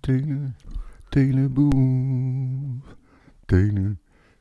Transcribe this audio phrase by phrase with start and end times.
[0.00, 0.52] Tele,
[1.08, 1.72] teleboe,
[3.46, 3.96] tele.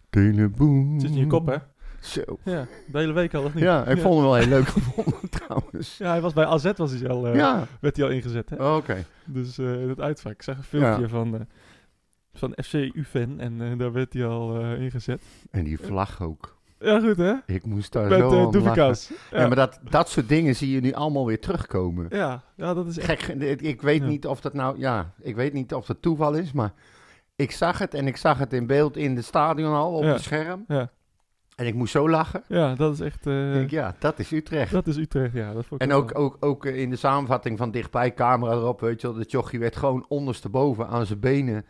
[0.10, 1.56] Het zit in je kop, hè?
[2.02, 2.22] Zo.
[2.44, 3.64] Ja, de hele week al, of niet?
[3.64, 5.98] Ja, ik vond hem wel heel leuk gevonden trouwens.
[5.98, 8.76] Ja, hij was bij AZ was hij al, eh, Ja, werd hij al ingezet, hè?
[8.76, 9.06] oké.
[9.26, 10.32] Dus eh, in het uitvak.
[10.34, 11.08] Ik zag een filmpje Ja.
[11.08, 11.42] van, eh,
[12.34, 15.22] van FC Uven en daar werd hij al ingezet.
[15.52, 16.57] En die vlag ook.
[16.80, 17.34] Ja, goed, hè?
[17.46, 18.52] Ik moest daar Met zo uh, lachen.
[18.52, 19.12] Doevikas.
[19.32, 19.48] Ja.
[19.48, 22.06] maar dat, dat soort dingen zie je nu allemaal weer terugkomen.
[22.10, 23.24] ja, ja, dat is echt...
[23.24, 24.08] Gek, ik- weet Ja.
[24.08, 26.74] niet of dat nou, ja, ik weet niet of dat toeval is, maar
[27.36, 30.12] ik zag het en ik zag het in beeld in het stadion al op Ja.
[30.12, 30.64] het scherm.
[30.68, 30.90] Ja.
[31.56, 32.44] En ik moest zo lachen.
[32.48, 33.28] Ja, dat is echt...
[33.28, 34.72] eh, denk, ja, dat is Utrecht.
[34.72, 35.54] Dat is Utrecht, ja.
[35.54, 38.52] Dat vond ik En wel- ook, ook, ook eh, in de samenvatting van dichtbij, camera
[38.52, 41.66] erop, weet je wel, de jochie werd gewoon ondersteboven aan zijn benen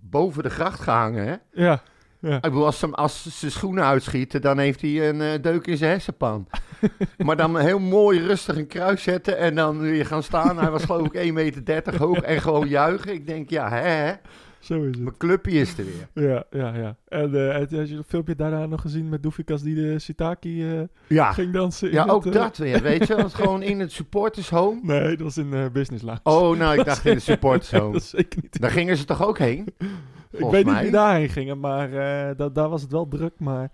[0.00, 1.34] boven de gracht gehangen, hè?
[1.64, 1.82] Ja,
[2.24, 2.36] ja.
[2.36, 5.76] Ik bedoel, als ze, als zijn schoenen uitschieten, dan heeft hij een eh, deuk in
[5.76, 6.46] zijn hersenpan.
[7.26, 10.58] maar dan heel mooi rustig een kruis zetten en dan weer gaan staan.
[10.58, 13.12] Hij was geloof ik 1,30 meter hoog en gewoon juichen.
[13.12, 14.12] Ik denk, ja, hè, hè,
[14.58, 14.98] Zo is het.
[14.98, 16.28] mijn clubje is er weer.
[16.28, 16.96] Ja, ja, ja.
[17.08, 20.80] En eh, heb je het filmpje daarna nog gezien met Doefikas die de Sitaki eh,
[21.06, 21.92] Ja, ging dansen?
[21.92, 23.14] ja ook eh, dat weer, weet je.
[23.22, 24.80] Was gewoon in het supporters home.
[24.82, 26.20] Nee, dat was in eh Business Lounge.
[26.22, 27.98] Oh, nou, ik dacht in de supporters home.
[28.00, 28.60] zeker niet.
[28.60, 29.68] Daar gingen ze toch ook heen?
[30.38, 33.32] Ik weet niet wie daarheen gingen, maar eh, da- daar was het wel druk.
[33.38, 33.70] Maar,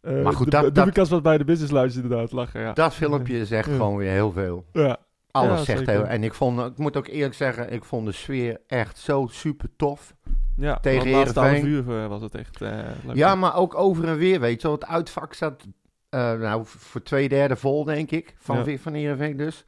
[0.00, 2.72] eh Maar goed, dat- de dat- Doefikas was bij de Business inderdaad lachen, ja.
[2.72, 4.64] Dat filmpje zegt gewoon weer heel veel.
[4.72, 4.96] Ja,
[5.32, 8.12] Alles Ja, zegt heel En ik, vond, ik moet ook eerlijk zeggen, ik vond de
[8.12, 10.14] sfeer echt zo super tof.
[10.56, 12.76] ja Tegen het laatste half uur eh, was het echt leuk.
[13.14, 14.76] Ja, maar ook over en weer, weet je wel.
[14.76, 15.66] Het uitvak zat,
[16.10, 18.34] nou, voor twee derde vol, denk ik.
[18.38, 18.78] Van, ja.
[18.78, 19.64] van Heerenveen dus.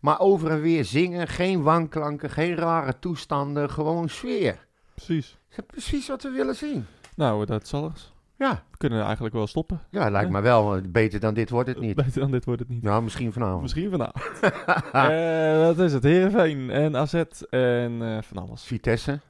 [0.00, 4.66] Maar over en weer zingen, geen wanklanken, geen rare toestanden, gewoon sfeer.
[5.04, 5.36] Precies.
[5.48, 6.86] Dat is precies wat we willen zien.
[7.16, 8.12] Nou, dat zal eens.
[8.36, 9.80] Ja, We kunnen eigenlijk wel stoppen.
[9.90, 10.36] ja lijkt Ja.
[10.36, 10.80] me wel.
[10.88, 11.94] Beter dan dit wordt het niet.
[11.96, 12.82] Beter dan dit wordt het niet.
[12.82, 13.62] Nou, misschien vanavond.
[13.62, 14.24] Misschien vanavond.
[14.92, 16.02] Eh wat is het?
[16.02, 17.14] Heerenveen en AZ
[17.50, 18.62] en eh, van alles.
[18.62, 19.20] Vitesse.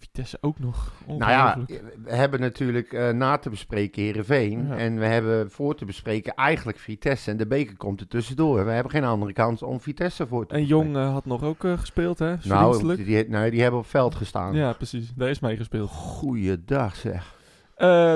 [0.00, 0.92] Vitesse ook nog.
[1.06, 1.58] Nou ja,
[2.04, 4.66] we hebben natuurlijk eh, na te bespreken Heerenveen.
[4.66, 4.76] Ja.
[4.76, 7.30] En we hebben voor te bespreken eigenlijk Vitesse.
[7.30, 8.64] En de beker komt er tussendoor.
[8.64, 11.64] We hebben geen andere kans om Vitesse voor te En Jong eh, had nog ook
[11.64, 12.34] eh, gespeeld, hè?
[12.42, 14.54] Nou, die, die hebben op veld gestaan.
[14.54, 15.12] Ja, precies.
[15.14, 15.90] Daar is mee gespeeld.
[15.90, 17.38] Goeiedag zeg.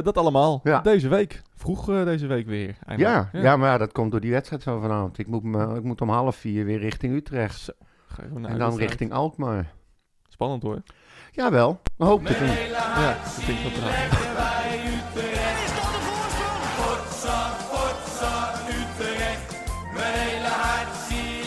[0.02, 0.60] Dat allemaal.
[0.62, 0.80] Ja.
[0.80, 1.42] Deze week.
[1.54, 2.68] Vroeg deze week weer.
[2.68, 3.28] Ja, eindelijk.
[3.32, 3.56] ja.
[3.56, 5.18] maar ja, dat komt door die wedstrijd van vanavond.
[5.18, 7.60] Ik moet, me, ik moet om half vier weer richting Utrecht.
[7.60, 7.72] Zo,
[8.42, 9.72] en dan richting Alkmaar.
[10.28, 10.82] Spannend hoor.
[11.34, 12.48] Jawel, we hopen het doen.
[12.48, 13.72] Ja, ik dat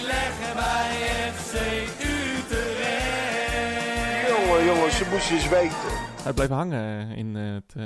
[0.05, 0.91] leggen bij
[1.33, 1.53] FC
[2.01, 2.67] Utrecht.
[4.47, 5.77] Jongen, jongens, ze moesten eens weten.
[6.23, 7.73] Hij bleef hangen in het...
[7.77, 7.83] eh,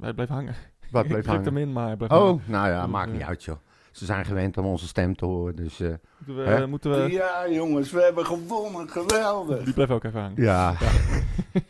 [0.00, 0.54] hij, bleef hangen.
[0.90, 1.44] Wat bleef Ik drukte hangen?
[1.44, 2.32] hem in, maar hij bleef hangen.
[2.32, 3.56] Oh, nou ja, Dus, maakt eh, niet uit joh.
[3.94, 5.88] Ze zijn gewend om onze stem te horen, dus eh,
[6.18, 6.50] Moeten we...
[6.50, 6.66] Hè?
[6.66, 8.88] Moeten we Ja, jongens, we hebben gewonnen.
[8.90, 9.64] Geweldig.
[9.64, 10.42] die bleef ook even hangen.
[10.42, 10.74] ja.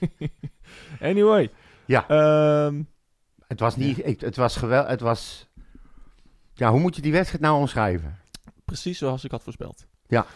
[1.00, 1.50] anyway.
[1.86, 2.08] Ja.
[2.08, 2.82] Ehm,
[3.46, 5.48] Het was niet, ik- het was geweldig, het was...
[6.54, 8.18] Ja, hoe moet je die wedstrijd nou omschrijven?
[8.64, 9.86] precies zoals ik had voorspeld.
[10.06, 10.26] Ja.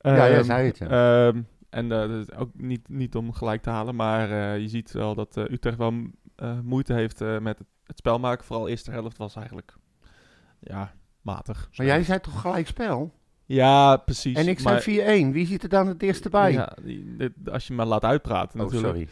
[0.00, 0.86] ja, jij Ehm, zei het, ja.
[1.28, 4.68] Ehm, en eh, dat is ook niet, niet om gelijk te halen, maar eh, je
[4.68, 5.94] ziet wel dat eh, Utrecht wel
[6.36, 8.44] eh, moeite heeft eh, met het, het spel maken.
[8.44, 9.74] Vooral de eerste helft was eigenlijk
[10.60, 10.92] ja,
[11.28, 11.68] matig.
[11.76, 13.12] Maar jij zei toch gelijk spel?
[13.44, 14.36] Ja, precies.
[14.36, 15.32] En ik maar- zei 4-1.
[15.32, 16.52] Wie zit er dan het eerste bij?
[16.52, 16.72] Ja,
[17.52, 18.92] als je me laat uitpraten oh, natuurlijk.
[18.92, 19.08] sorry.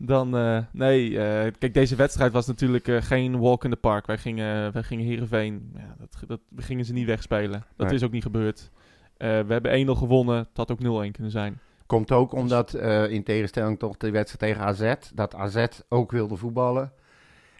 [0.00, 4.06] Dan, eh, nee, eh, kijk, deze wedstrijd was natuurlijk eh, geen walk in the park.
[4.06, 7.64] Wij gingen, wij gingen Heerenveen, ja, dat, dat, we gingen ze niet wegspelen.
[7.76, 7.96] Dat Nee.
[7.96, 8.70] is ook niet gebeurd.
[9.16, 11.58] We hebben 1-0 gewonnen, het had ook 0-1 kunnen zijn.
[11.86, 12.74] Komt ook omdat,
[13.08, 16.92] in tegenstelling tot de wedstrijd tegen AZ, dat AZ ook wilde voetballen.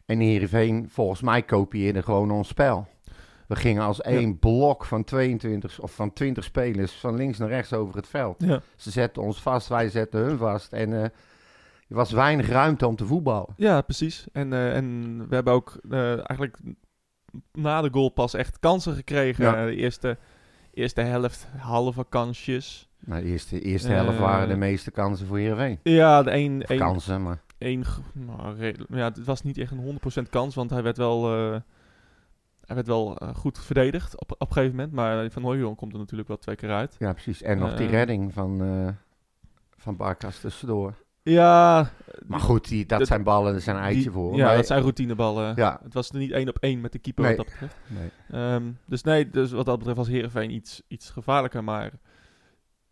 [0.06, 2.86] En Heerenveen, volgens mij, kopieerde gewoon ons spel.
[3.48, 7.72] We gingen als één blok van 22 of van 20 spelers van links naar rechts
[7.72, 8.36] over het veld.
[8.38, 10.72] Ja, Ze zetten ons vast, wij zetten hun vast.
[10.72, 11.10] En eh, er
[11.88, 13.54] was weinig ruimte om te voetballen.
[13.56, 14.26] ja precies.
[14.32, 16.58] En, eh, en we hebben ook eh, eigenlijk
[17.52, 19.44] na de goal pas echt kansen gekregen.
[19.44, 19.66] Ja.
[19.66, 20.18] De eerste,
[20.74, 22.88] eerste helft, halve kansjes.
[22.98, 25.78] Nou, de eerste, eerste helft waren de meeste kansen voor Heerenveen.
[25.82, 27.42] Ja, de een, kansen, maar...
[27.58, 31.22] één, nou, ja, het was niet echt een 100% kans, want hij werd wel,
[32.68, 34.92] hij werd wel eh, goed verdedigd op, op een gegeven moment.
[34.94, 36.96] Maar Van Hooijdonk komt er natuurlijk wel twee keer uit.
[36.98, 37.42] Ja, precies.
[37.42, 37.92] En nog die Eh.
[37.92, 38.88] redding van, eh
[39.76, 40.94] van Barkas tussendoor.
[41.22, 41.90] Ja,
[42.26, 44.36] Maar goed, die, dat dat- zijn ballen, er zijn eitje die- voor.
[44.36, 45.52] Ja, Maar- dat zijn routineballen.
[45.56, 45.80] Ja.
[45.82, 47.36] Het was er niet één op één met de keeper Nee.
[47.36, 47.76] wat dat betreft.
[47.86, 48.10] Nee.
[48.42, 51.64] Ehm, dus nee, dus wat dat betreft was Heerenveen iets, iets gevaarlijker.
[51.64, 51.92] Maar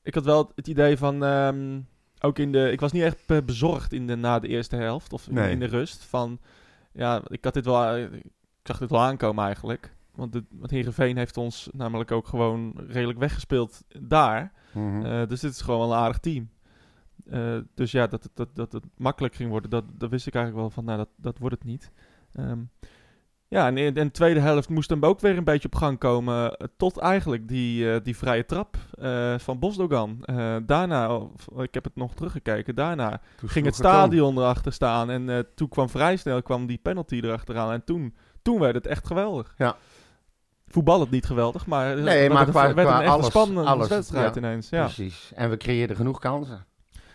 [0.02, 1.24] ik had wel het idee van...
[1.24, 1.80] ehm,
[2.20, 2.70] ook in de...
[2.72, 5.12] Ik was niet echt bezorgd in de, na de eerste helft.
[5.12, 5.50] Of in, Nee.
[5.50, 6.04] in de rust.
[6.04, 6.38] Van,
[6.92, 7.96] ja, ik had dit wel...
[7.96, 8.10] Ik
[8.66, 9.94] zag dit wel aankomen eigenlijk.
[10.14, 14.52] Want, de, want Heerenveen heeft ons namelijk ook gewoon redelijk weggespeeld daar.
[14.72, 15.04] Mhm.
[15.06, 16.48] Eh, dus dit is gewoon wel een aardig team.
[17.30, 20.34] Eh, dus ja, dat, het- dat, dat het makkelijk ging worden, dat, dat wist ik
[20.34, 21.90] eigenlijk wel van, nou, dat, dat wordt het niet.
[22.32, 22.58] Ehm,
[23.48, 26.56] ja, en in, de tweede helft moest hem ook weer een beetje op gang komen.
[26.56, 28.76] eh, Tot eigenlijk die, die vrije trap
[29.38, 30.18] van Bosdogan.
[30.66, 35.10] Daarna, of, ik heb het nog teruggekeken, daarna Toen ging het stadion erachter staan.
[35.10, 37.72] En toen kwam vrij snel kwam die penalty erachteraan.
[37.72, 38.14] En toen,
[38.46, 39.54] toen werd het echt geweldig.
[39.56, 39.76] Ja.
[40.66, 43.70] Voetbal het niet geweldig, maar, het Nee, werd maar qua- werd qua een alles- spannende
[43.70, 44.40] alles, wedstrijd ja.
[44.40, 44.68] ineens.
[44.68, 44.84] Ja.
[44.84, 45.32] Precies.
[45.34, 46.66] En we creëerden genoeg kansen.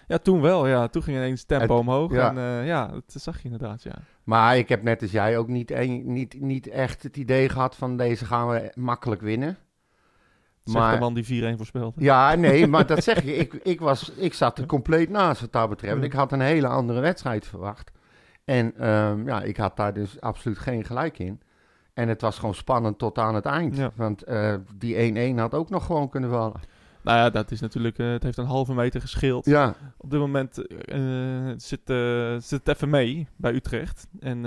[0.07, 0.68] Ja, toen wel.
[0.68, 0.88] Ja.
[0.88, 2.12] Toen ging ineens tempo Het- omhoog.
[2.13, 2.30] ja.
[2.30, 3.94] En eh, ja, dat zag je inderdaad, ja.
[4.24, 7.75] Maar ik heb net als jij ook niet, een, niet, niet echt het idee gehad
[7.75, 9.57] van deze gaan we makkelijk winnen.
[10.63, 11.24] Zeg de Maar, man die
[11.54, 12.04] 4-1 voorspelde.
[12.04, 13.36] ja, nee, maar dat zeg je.
[13.36, 16.04] Ik, ik, was, ik zat er compleet naast wat dat betreft.
[16.04, 17.92] Ik had een hele andere wedstrijd verwacht.
[18.46, 21.42] En ehm, ja, ik had daar dus absoluut geen gelijk in.
[21.94, 23.78] En het was gewoon spannend tot aan het eind.
[23.78, 23.92] Ja.
[23.96, 26.60] Want eh, die 1-1 had ook nog gewoon kunnen vallen.
[27.04, 27.98] Nou ja, dat is natuurlijk...
[27.98, 29.46] eh, het heeft een halve meter gescheeld.
[29.46, 31.00] Ja, Op dit moment eh,
[31.58, 31.82] zit,
[32.44, 34.08] zit het even mee bij Utrecht.
[34.20, 34.42] En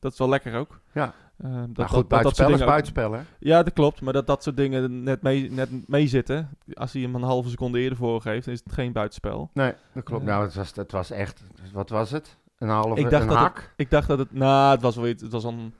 [0.00, 0.80] dat is wel lekker ook.
[0.92, 1.12] Ja.
[1.42, 3.20] Dat, maar goed, dat- dat, dat buitenspel soort is buitenspel, hè?
[3.38, 4.00] Ja, dat klopt.
[4.00, 6.48] Maar dat dat soort dingen net mee, net mee zitten.
[6.74, 9.50] Als hij hem een halve seconde eerder voorgeeft, dan is het geen buitenspel.
[9.54, 10.24] Nee, dat klopt.
[10.24, 11.42] Nou, het was, het was echt...
[11.72, 12.36] Wat was het?
[12.60, 13.72] Een halve, Ik dacht een dat hak?
[13.76, 14.32] Ik dacht dat het...
[14.32, 15.22] Nou, het was wel iets...
[15.22, 15.74] Het was een...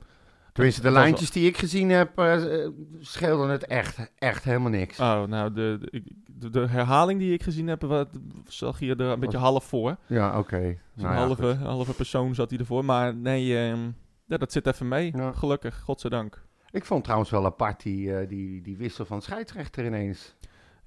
[0.53, 2.69] Tenminste, de lijntjes die ik gezien heb, eh,
[2.99, 5.01] scheelden het echt, echt helemaal niks.
[5.01, 6.03] Oh, nou, de,
[6.51, 8.09] de, herhaling die ik gezien heb, wat,
[8.47, 9.97] zag je er een beetje half voor.
[10.07, 10.61] Ja, oké.
[10.95, 12.85] Dus Nou een ja, halve, halve persoon zat hij ervoor.
[12.85, 13.91] Maar nee, ehm,
[14.25, 15.13] ja, dat zit even mee.
[15.17, 15.33] Ja.
[15.33, 16.43] Gelukkig, godzijdank.
[16.71, 20.35] Ik vond trouwens wel apart die, eh, die, die wissel van scheidsrechter ineens.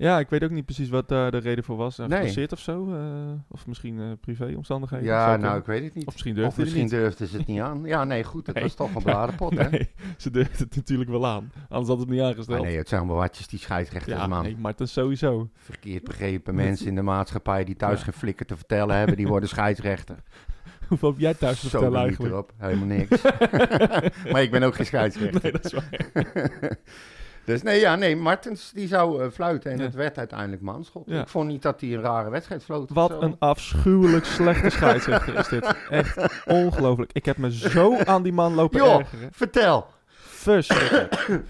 [0.04, 2.00] Ja, ik weet ook niet precies wat daar de reden voor was.
[2.00, 2.48] Uh, Nee.
[2.52, 2.94] Of zo?
[2.94, 5.06] eh, of misschien eh privéomstandigheden?
[5.06, 6.06] Ja, nou, ik weet het niet.
[6.06, 6.92] Of misschien Of durfde hij misschien niet.
[7.04, 7.82] durfde ze het niet aan.
[7.86, 8.64] Ja, nee, goed, het Nee.
[8.64, 9.70] was toch een bladenpot, hè?
[9.70, 11.52] Nee, ze durfde het natuurlijk wel aan.
[11.70, 12.62] Anders had het niet aangesteld.
[12.64, 14.44] nee, het zijn wel watjes, die scheidsrechters, ja, man.
[14.44, 15.50] nee, maar het is sowieso.
[15.56, 18.04] Verkeerd begrepen mensen in de maatschappij die thuis Ja.
[18.04, 20.16] geen flikker te vertellen hebben, die worden scheidsrechter.
[20.88, 22.34] Hoeveel heb jij thuis te Zo vertellen eigenlijk?
[22.34, 23.22] erop, helemaal niks.
[24.32, 25.40] maar ik ben ook geen scheidsrechter.
[25.44, 26.78] Nee, dat is waar.
[27.45, 29.84] Dus nee, ja, nee, Martens die zou eh, fluiten en Ja.
[29.84, 31.04] het werd uiteindelijk manschot.
[31.07, 31.22] Ja.
[31.22, 32.90] Ik vond niet dat hij een rare wedstrijd floot.
[32.90, 33.22] Wat zo.
[33.22, 35.75] een afschuwelijk slechte scheidsrechter is dit.
[35.90, 37.12] Echt ongelooflijk.
[37.13, 39.00] Ik heb me zo aan die man lopen Joh.
[39.00, 39.30] ergeren.
[39.31, 39.88] Vertel.
[40.16, 41.42] Verschrikkelijk.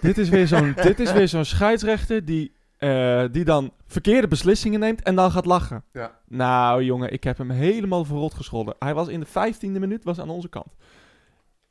[0.00, 4.80] dit is weer zo'n dit is weer zo'n scheidsrechter die, eh, die dan verkeerde beslissingen
[4.80, 5.84] neemt en dan gaat lachen.
[5.92, 6.18] Ja.
[6.28, 8.74] Nou jongen, ik heb hem helemaal verrot gescholden.
[8.78, 10.74] Hij was in de vijftiende minuut was aan onze kant.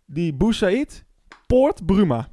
[0.05, 1.03] Die Boussaïd
[1.47, 2.27] poort Bruma.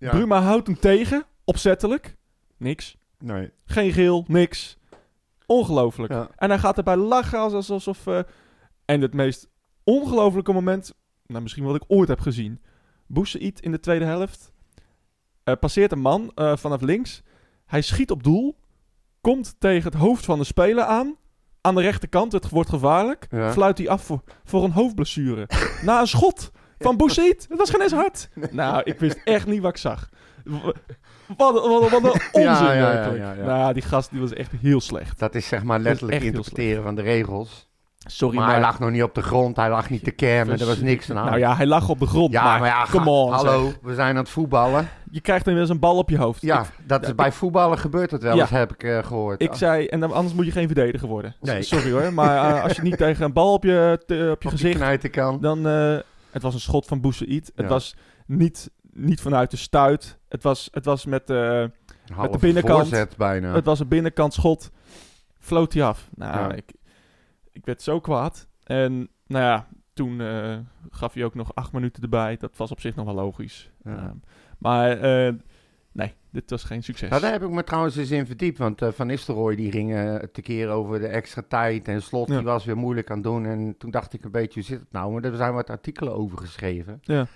[0.00, 0.10] Ja.
[0.10, 2.16] Bruma houdt hem tegen, opzettelijk.
[2.56, 2.96] Niks.
[3.18, 3.50] Nee.
[3.64, 4.78] Geen geel, niks.
[5.46, 6.12] Ongelooflijk.
[6.12, 6.28] Ja.
[6.36, 8.06] En hij gaat erbij lachen als- alsof...
[8.06, 8.20] eh,
[8.84, 9.48] en het meest
[9.84, 10.92] ongelofelijke moment...
[11.26, 12.60] Nou, misschien wat ik ooit heb gezien.
[13.06, 14.52] Boussaïd in de tweede helft.
[15.44, 17.22] eh, passeert een man eh, vanaf links.
[17.66, 18.58] Hij schiet op doel.
[19.20, 21.16] Komt tegen het hoofd van de speler aan.
[21.60, 22.32] Aan de rechterkant.
[22.32, 23.26] Het wordt gevaarlijk.
[23.30, 23.52] Ja.
[23.52, 25.48] Fluit hij af voor, voor een hoofdblessure.
[25.84, 26.50] Na een schot
[26.80, 27.46] van Boussaïd.
[27.48, 28.28] Het was geen eens hard.
[28.50, 30.08] Nou, ik wist echt niet wat ik zag.
[30.44, 33.44] Wat, wat, wat een onzin Ja, ja, werkelijk.
[33.44, 35.18] Nou, die gast die was echt heel slecht.
[35.18, 37.68] Dat is zeg maar letterlijk interpreteren van de regels.
[38.06, 40.66] Sorry, maar, hij lag nog niet op de grond, hij lag niet te kermen, er
[40.66, 41.24] was niks aan.
[41.26, 42.32] Nou ja, hij lag op de grond.
[42.32, 43.32] ja, maar, maar ja, come on.
[43.32, 43.78] hallo, zeg.
[43.82, 44.88] we zijn aan het voetballen.
[45.10, 46.42] Je krijgt inmiddels een bal op je hoofd.
[46.42, 48.40] Ja, Ik, dat is bij voetballen gebeurt het wel Ja.
[48.40, 49.42] eens, heb ik eh, gehoord.
[49.42, 51.34] ik zei, en dan, anders moet je geen verdediger worden.
[51.40, 51.62] Nee.
[51.62, 54.48] Sorry hoor, maar eh, als je niet tegen een bal op je, te- op je
[54.48, 55.10] Op gezicht...
[55.10, 55.40] kan.
[55.40, 55.98] Dan, eh,
[56.30, 57.46] het was een schot van Boussaïd.
[57.54, 57.66] Het Ja.
[57.72, 57.96] was
[58.26, 60.18] niet, niet vanuit de stuit.
[60.28, 61.30] Het was, het was met...
[61.30, 61.64] eh,
[62.14, 62.88] Halve binnenkant.
[62.88, 63.54] voorzet bijna.
[63.54, 64.70] Het was een binnenkant schot.
[65.38, 66.08] Floot hij af.
[66.14, 66.52] Nou, Ja.
[66.54, 66.72] ik,
[67.52, 68.48] ik werd zo kwaad.
[68.64, 70.58] En nou ja, toen eh,
[70.90, 72.36] gaf hij ook nog acht minuten erbij.
[72.36, 73.70] Dat was op zich nog wel logisch.
[73.84, 73.96] Ja.
[73.96, 74.14] Ehm,
[74.58, 75.32] maar eh,
[75.92, 77.08] nee, dit was geen succes.
[77.08, 79.94] Nou, daar heb ik me trouwens eens in verdiept, want eh, Van Nistelrooy die ging
[79.94, 82.34] eh tekeer over de extra tijd en Slot Ja.
[82.36, 83.46] die was weer moeilijk aan het doen.
[83.46, 85.12] En toen dacht ik een beetje, hoe zit het nou?
[85.12, 86.98] Maar er zijn wat artikelen over geschreven.
[87.02, 87.26] Ja.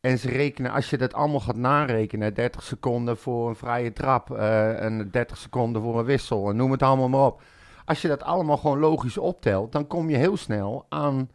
[0.00, 4.30] En ze rekenen, als je dat allemaal gaat narekenen, 30 seconden voor een vrije trap
[4.30, 7.42] eh, en 30 seconden voor een wissel en noem het allemaal maar op.
[7.84, 11.30] Als je dat allemaal gewoon logisch optelt, dan kom je heel snel aan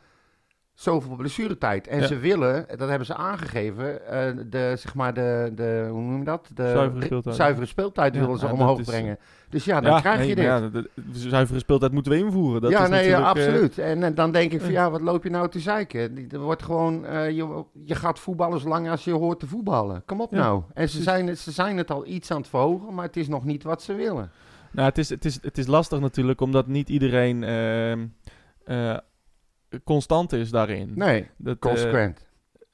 [0.82, 1.88] zoveel blessuretijd.
[1.88, 2.08] En Ja.
[2.08, 6.24] ze willen, dat hebben ze aangegeven, eh, de, zeg maar de, de, hoe noem je
[6.26, 6.50] dat?
[6.54, 7.36] De Zuivere speeltijd.
[7.36, 9.18] zuivere speeltijd Ja, willen ze ja, omhoog is, brengen.
[9.50, 10.44] Dus ja, dan krijg nee, je dit.
[10.44, 12.62] Ja, de, zuivere speeltijd moeten we invoeren.
[12.62, 13.78] Dat ja, is nee, natuurlijk, eh, absoluut.
[13.78, 14.92] En, eh, dan denk ik van ja.
[14.92, 16.28] wat loop je nou te zeiken?
[16.32, 20.04] Er wordt gewoon, eh, je, je gaat voetballen zolang als je hoort te voetballen.
[20.06, 20.62] Kom op nou.
[20.74, 23.28] En ze zijn, het- ze zijn het al iets aan het verhogen, maar het is
[23.28, 24.32] nog niet wat ze willen.
[24.72, 28.06] Nou, het is, het, is, het is lastig natuurlijk, omdat niet iedereen ehm,
[28.66, 28.98] eh,
[29.84, 30.92] constant is daarin.
[30.96, 32.28] Nee, Dat, eh, consequent.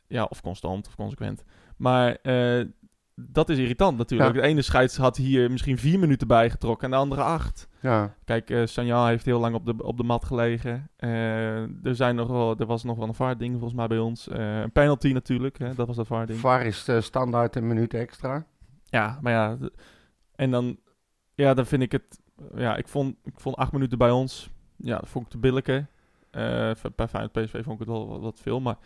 [0.07, 1.43] Ja, of constant of consequent.
[1.77, 2.65] Maar eh,
[3.15, 4.35] dat is irritant natuurlijk.
[4.35, 4.41] Ja.
[4.41, 7.67] De ene scheids had hier misschien vier minuten bijgetrokken en de andere acht.
[7.81, 10.89] Ja, Kijk, eh Sanjan heeft heel lang op de, op de mat gelegen.
[10.97, 14.27] Er, zijn nog wel, er was nog wel een vaarding volgens mij bij ons.
[14.31, 16.39] Een penalty natuurlijk, hè, dat was dat vaarding.
[16.39, 18.45] VAR is standaard een minuut extra.
[18.89, 19.57] Ja, maar ja.
[20.35, 20.77] En dan,
[21.35, 22.19] ja, dan vind ik het.
[22.55, 24.49] Ja, ik vond, ik vond acht minuten bij ons.
[24.75, 25.85] Ja, dat vond ik te billijke.
[26.95, 28.59] Bij Feyenoord PSV vond ik het wel wat, wat veel.
[28.61, 28.77] Maar,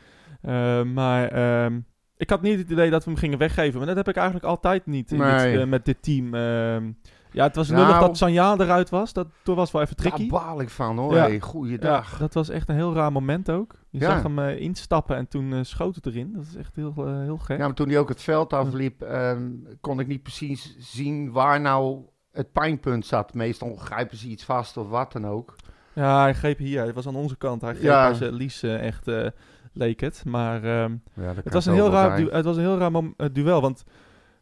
[0.42, 1.80] eh, maar ehm,
[2.18, 3.78] ik had niet het idee dat we hem gingen weggeven.
[3.78, 5.52] Maar dat heb ik eigenlijk altijd niet in Nee.
[5.52, 6.34] dit, eh, met dit team.
[6.34, 6.92] Ehm,
[7.32, 8.00] ja, het was Nou.
[8.00, 9.14] dat Sanja eruit was.
[9.14, 10.30] Dat, toen was wel even Daar tricky.
[10.30, 11.14] baal ik van hoor.
[11.16, 11.20] Ja.
[11.22, 12.12] Hey, goeiedag.
[12.12, 13.76] Ja, dat was echt een heel raar moment ook.
[13.90, 14.06] Je Ja.
[14.12, 16.34] zag hem eh, instappen en toen eh, schoot het erin.
[16.34, 17.58] Dat is echt heel, heel gek.
[17.58, 19.50] Ja, maar toen hij ook het veld afliep, ehm,
[19.82, 22.00] kon ik niet precies zien waar nou
[22.32, 23.34] het pijnpunt zat.
[23.34, 25.56] Meestal grijpen ze iets vast of wat dan ook.
[25.94, 26.82] Ja, hij greep hier.
[26.82, 27.62] Hij was aan onze kant.
[27.62, 28.08] Hij greep Ja.
[28.08, 29.28] als uh, Lies echt eh,
[29.74, 30.24] leek het.
[30.26, 33.14] Maar ehm, Ja, het, was een heel raar du- het was een heel raar mom-
[33.18, 33.62] eh, duel.
[33.62, 33.84] Want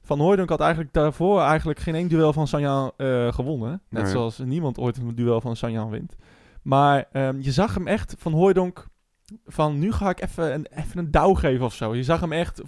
[0.02, 3.82] Van Hooijdonk had eigenlijk daarvoor eigenlijk geen één duel van Sanjan eh, gewonnen.
[3.90, 4.12] Net Nee.
[4.12, 6.16] zoals niemand ooit een duel van Sanjan wint.
[6.62, 8.88] Maar ehm, je zag hem echt van Hooijdonk
[9.46, 11.96] van nu ga ik even een, even een douw geven of zo.
[11.96, 12.62] Je zag hem echt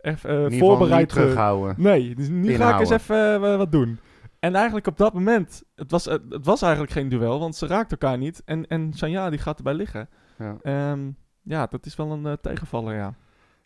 [0.00, 1.74] even, eh, geval voorbereid niet terughouden.
[1.78, 3.98] Nee, dus nu ga ik eens even wat doen.
[4.40, 7.98] En eigenlijk op dat moment, het was, het was eigenlijk geen duel, want ze raakten
[7.98, 8.42] elkaar niet.
[8.44, 10.08] En, en Sanja die gaat erbij liggen.
[10.38, 10.56] Ja.
[10.62, 11.10] Ehm,
[11.42, 13.14] ja, dat is wel een eh, tegenvaller, ja.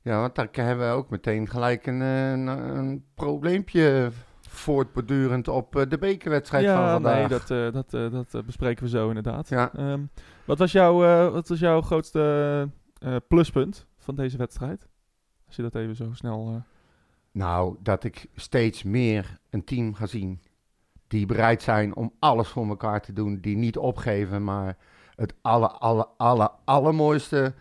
[0.03, 4.11] ja, want daar hebben we ook meteen gelijk een, eh, een, een probleempje
[4.49, 7.29] voortbordurend op eh, de bekerwedstrijd van ja, vandaag.
[7.29, 9.49] nee, dat, dat, dat bespreken we zo inderdaad.
[9.49, 9.75] Ja.
[9.75, 10.01] Ehm,
[10.45, 10.99] wat, was jouw,
[11.31, 12.69] wat was jouw grootste
[13.29, 14.89] pluspunt van deze wedstrijd?
[15.47, 16.63] Als je dat even zo snel...
[17.33, 20.41] Nou, dat ik steeds meer een team ga zien
[21.15, 24.77] die bereid zijn om alles voor elkaar te doen, die niet opgeven, maar
[25.17, 27.55] het alle, alle, alle, allermooiste,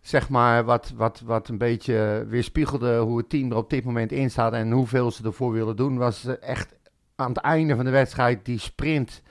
[0.00, 4.12] zeg maar, wat, wat, wat een beetje weerspiegelde hoe het team er op dit moment
[4.12, 6.74] in staat en hoeveel ze ervoor willen doen, was echt
[7.16, 9.22] aan het einde van de wedstrijd die sprint,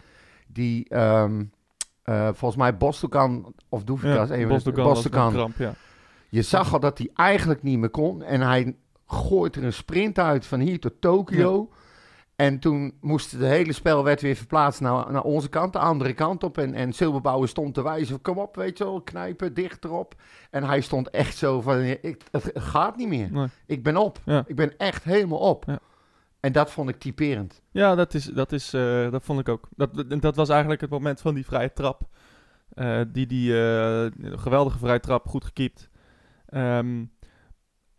[0.47, 1.43] die ehm,
[2.03, 5.73] eh, volgens mij Bostokan of Doefikas, was een Bostokan, kramp, ja.
[6.29, 8.23] je zag al dat hij eigenlijk niet meer kon.
[8.23, 8.75] En hij
[9.07, 11.69] gooit er een sprint uit van hier tot Tokio.
[12.39, 16.13] En toen moest het hele spel werd weer verplaatst naar, naar onze kant, de andere
[16.13, 16.57] kant op.
[16.57, 20.15] En, en Silberbouwer stond te wijzen, kom op, weet je wel, knijpen, dichterop.
[20.49, 23.31] En hij stond echt zo van, ik, het gaat niet meer.
[23.31, 23.47] Nee.
[23.65, 24.19] Ik ben op.
[24.25, 24.43] Ja.
[24.47, 25.63] Ik ben echt helemaal op.
[25.65, 25.79] Ja.
[26.39, 27.61] En dat vond ik typerend.
[27.71, 29.67] Ja, dat, is, dat, is, eh, dat vond ik ook.
[29.75, 32.01] Dat, dat was eigenlijk het moment van die vrije trap.
[32.73, 35.89] Eh, die die eh, geweldige vrije trap, goed gekiept.
[36.45, 37.03] Ehm,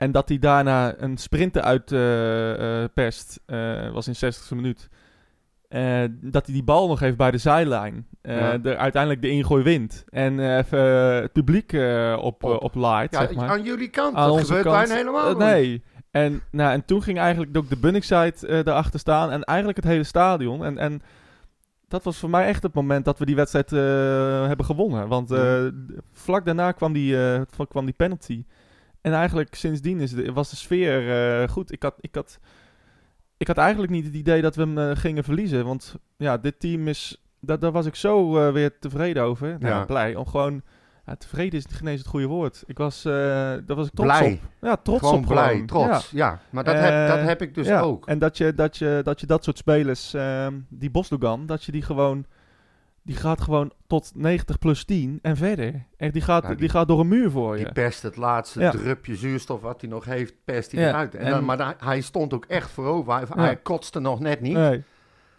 [0.00, 4.88] en dat hij daarna een sprinter uit eh, eh, perst, eh, was in 60e minuut.
[6.20, 8.06] Dat hij die bal nog heeft bij de zijlijn.
[8.22, 8.62] Ja.
[8.62, 10.04] er uiteindelijk de ingooi wint.
[10.08, 10.78] En even
[11.22, 11.72] het publiek
[12.16, 12.62] op, Op.
[12.62, 13.48] oplaait, Ja, zeg maar.
[13.48, 15.82] aan jullie kant, Aan dat onze gebeurt kant, bijna helemaal nee.
[16.10, 19.30] En, nou, en toen ging eigenlijk ook de Bunningside daarachter staan.
[19.30, 20.64] En eigenlijk het hele stadion.
[20.64, 21.00] En, en
[21.88, 23.70] dat was voor mij echt het moment dat we die wedstrijd
[24.48, 25.08] hebben gewonnen.
[25.08, 25.34] Want
[26.12, 27.16] vlak daarna kwam die,
[27.68, 28.44] kwam die penalty.
[29.00, 31.10] En eigenlijk sindsdien is de, was de sfeer
[31.42, 31.72] eh, goed.
[31.72, 32.38] Ik had, ik, had,
[33.36, 35.64] ik had eigenlijk niet het idee dat we hem eh, gingen verliezen.
[35.64, 37.24] Want ja, dit team is...
[37.40, 39.56] Daar, daar was ik zo eh, weer tevreden over.
[39.58, 39.84] Nou, Ja.
[39.84, 40.14] blij.
[40.14, 40.62] Om gewoon...
[41.06, 42.62] Ja, tevreden is niet eens het goede woord.
[42.66, 44.32] Ik was, daar was ik trots Blij.
[44.32, 44.38] op.
[44.60, 45.66] Ja, trots Gewoon op blij, gewoon.
[45.66, 46.10] trots.
[46.10, 46.26] Ja.
[46.30, 48.06] Ja, maar dat, heb, dat heb ik dus ja, ook.
[48.06, 51.72] En dat je dat, je, dat je dat soort spelers, ehm, die Bosdogan, dat je
[51.72, 52.26] die gewoon...
[53.02, 55.86] Die gaat gewoon tot 90 plus 10 en verder.
[55.96, 57.64] Echt, die, gaat, Ja, die, die- gaat door een muur voor je.
[57.64, 58.70] Die perst het laatste Ja.
[58.70, 61.14] drupje zuurstof wat hij nog heeft, perst hij Ja, eruit.
[61.14, 63.12] En en- dan, maar hij stond ook echt voorover.
[63.12, 64.54] Hij, hij kotste nog net niet.
[64.54, 64.82] Nee.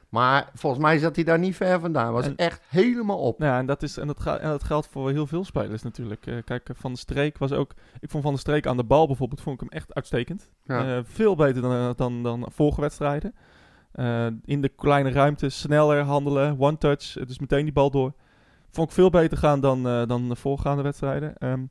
[0.09, 2.13] Maar volgens mij zat hij daar niet ver vandaan.
[2.13, 3.39] Was En- echt helemaal op.
[3.41, 6.25] Ja, en dat, is, en, dat ga, en dat geldt voor heel veel spelers natuurlijk.
[6.25, 7.71] Eh, kijk, eh, Van de Streek was ook...
[7.99, 10.49] Ik vond Van de Streek aan de bal bijvoorbeeld vond ik hem echt uitstekend.
[10.65, 13.35] Eh, veel beter dan, dan, dan vorige wedstrijden.
[13.91, 18.13] Eh, in de kleine ruimte, sneller handelen, one touch, dus meteen die bal door.
[18.69, 21.37] Vond ik veel beter gaan dan, eh, dan de voorgaande wedstrijden.
[21.37, 21.65] Ehm,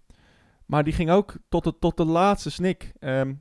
[0.67, 2.93] maar die ging ook tot de, tot de laatste snik.
[2.99, 3.33] Ehm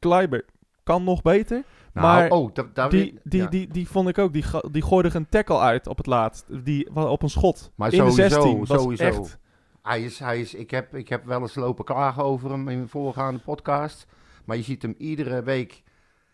[0.00, 0.44] Kleiber
[0.82, 1.64] kan nog beter.
[1.92, 3.48] nou, maar oh, da, daar Die, die, ja.
[3.48, 4.32] die, die vond ik ook.
[4.32, 6.64] Die, die gooide een tackle uit op het laatst.
[6.64, 7.72] Die, op een schot.
[7.74, 8.58] Maar in sowieso, de 16.
[8.58, 9.04] Was sowieso.
[9.04, 9.38] Echt,
[9.82, 12.80] Hij is, hij is, ik, heb, ik heb wel eens lopen klagen over hem in
[12.80, 14.06] de voorgaande podcast.
[14.44, 15.82] Maar je ziet hem iedere week,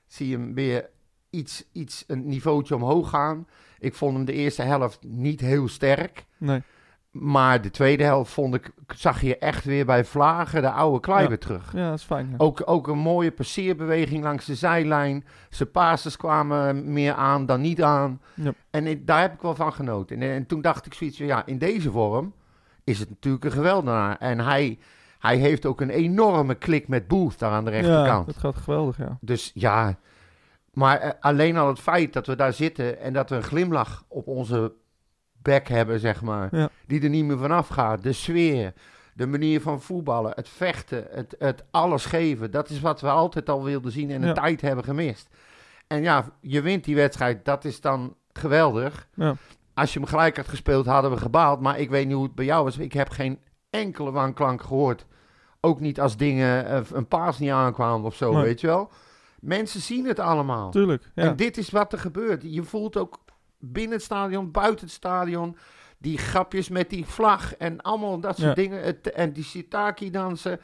[0.07, 0.91] zie je hem weer
[1.37, 3.47] iets, iets een niveautje omhoog gaan.
[3.79, 6.25] Ik vond hem de eerste helft niet heel sterk.
[6.39, 6.63] nee.
[7.11, 11.39] Maar de tweede helft vond ik, zag je echt weer bij Vlagen de oude Kleiber
[11.39, 11.73] terug.
[11.73, 12.29] Ja, dat is fijn.
[12.31, 12.35] ja.
[12.39, 15.25] Ook, ook een mooie passeerbeweging langs de zijlijn.
[15.51, 18.21] Zijn passes kwamen meer aan dan niet aan.
[18.35, 18.53] Ja.
[18.71, 20.23] En ik- daar heb ik wel van genoten.
[20.23, 22.33] En, en toen dacht ik zoiets van, ja, in deze vorm
[22.85, 24.17] is het natuurlijk een geweldenaar.
[24.19, 24.79] En hij,
[25.19, 28.27] hij heeft ook een enorme klik met Booth daar aan de Ja, rechterkant.
[28.27, 29.19] dat gaat geweldig, ja.
[29.21, 29.97] Dus ja,
[30.77, 34.05] maar eh, alleen al het feit dat we daar zitten en dat we een glimlach
[34.09, 34.73] op onze
[35.43, 36.69] bek hebben, zeg maar, Ja.
[36.87, 38.03] die er niet meer vanaf gaat.
[38.03, 38.73] De sfeer,
[39.15, 42.51] de manier van voetballen, het vechten, het, het alles geven.
[42.51, 44.33] Dat is wat we altijd al wilden zien en de Ja.
[44.33, 45.29] tijd hebben gemist.
[45.87, 49.09] En ja, je wint die wedstrijd, dat is dan geweldig.
[49.15, 49.35] Ja.
[49.75, 51.61] Als je hem gelijk had gespeeld, hadden we gebaald.
[51.61, 52.79] Maar ik weet niet hoe het bij jou was.
[52.79, 53.39] Ik heb geen
[53.71, 55.07] enkele wanklank gehoord.
[55.61, 58.43] Ook niet als dingen, eh, een paas niet aankwamen of zo, Nee.
[58.43, 58.91] weet je wel.
[59.47, 60.71] Mensen zien het allemaal.
[60.71, 61.23] Tuurlijk, ja.
[61.23, 62.43] En dit is wat er gebeurt.
[62.43, 63.25] Je voelt ook
[63.59, 65.57] binnen het stadion, buiten het stadion,
[65.99, 68.55] die grapjes met die vlag en allemaal dat soort Ja.
[68.55, 68.83] dingen.
[68.83, 70.61] Het, en die sitaki dansen.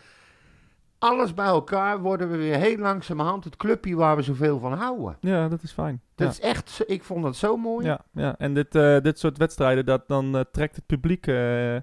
[0.98, 5.16] Alles bij elkaar worden we weer heel langzamerhand het clubje waar we zoveel van houden.
[5.20, 6.00] ja, dat is fijn.
[6.14, 6.32] Dat ja.
[6.32, 7.86] is echt, ik vond dat zo mooi.
[7.86, 8.34] Ja, ja.
[8.38, 11.76] en dit, eh, dit soort wedstrijden, dat, dan eh, trekt het publiek eh,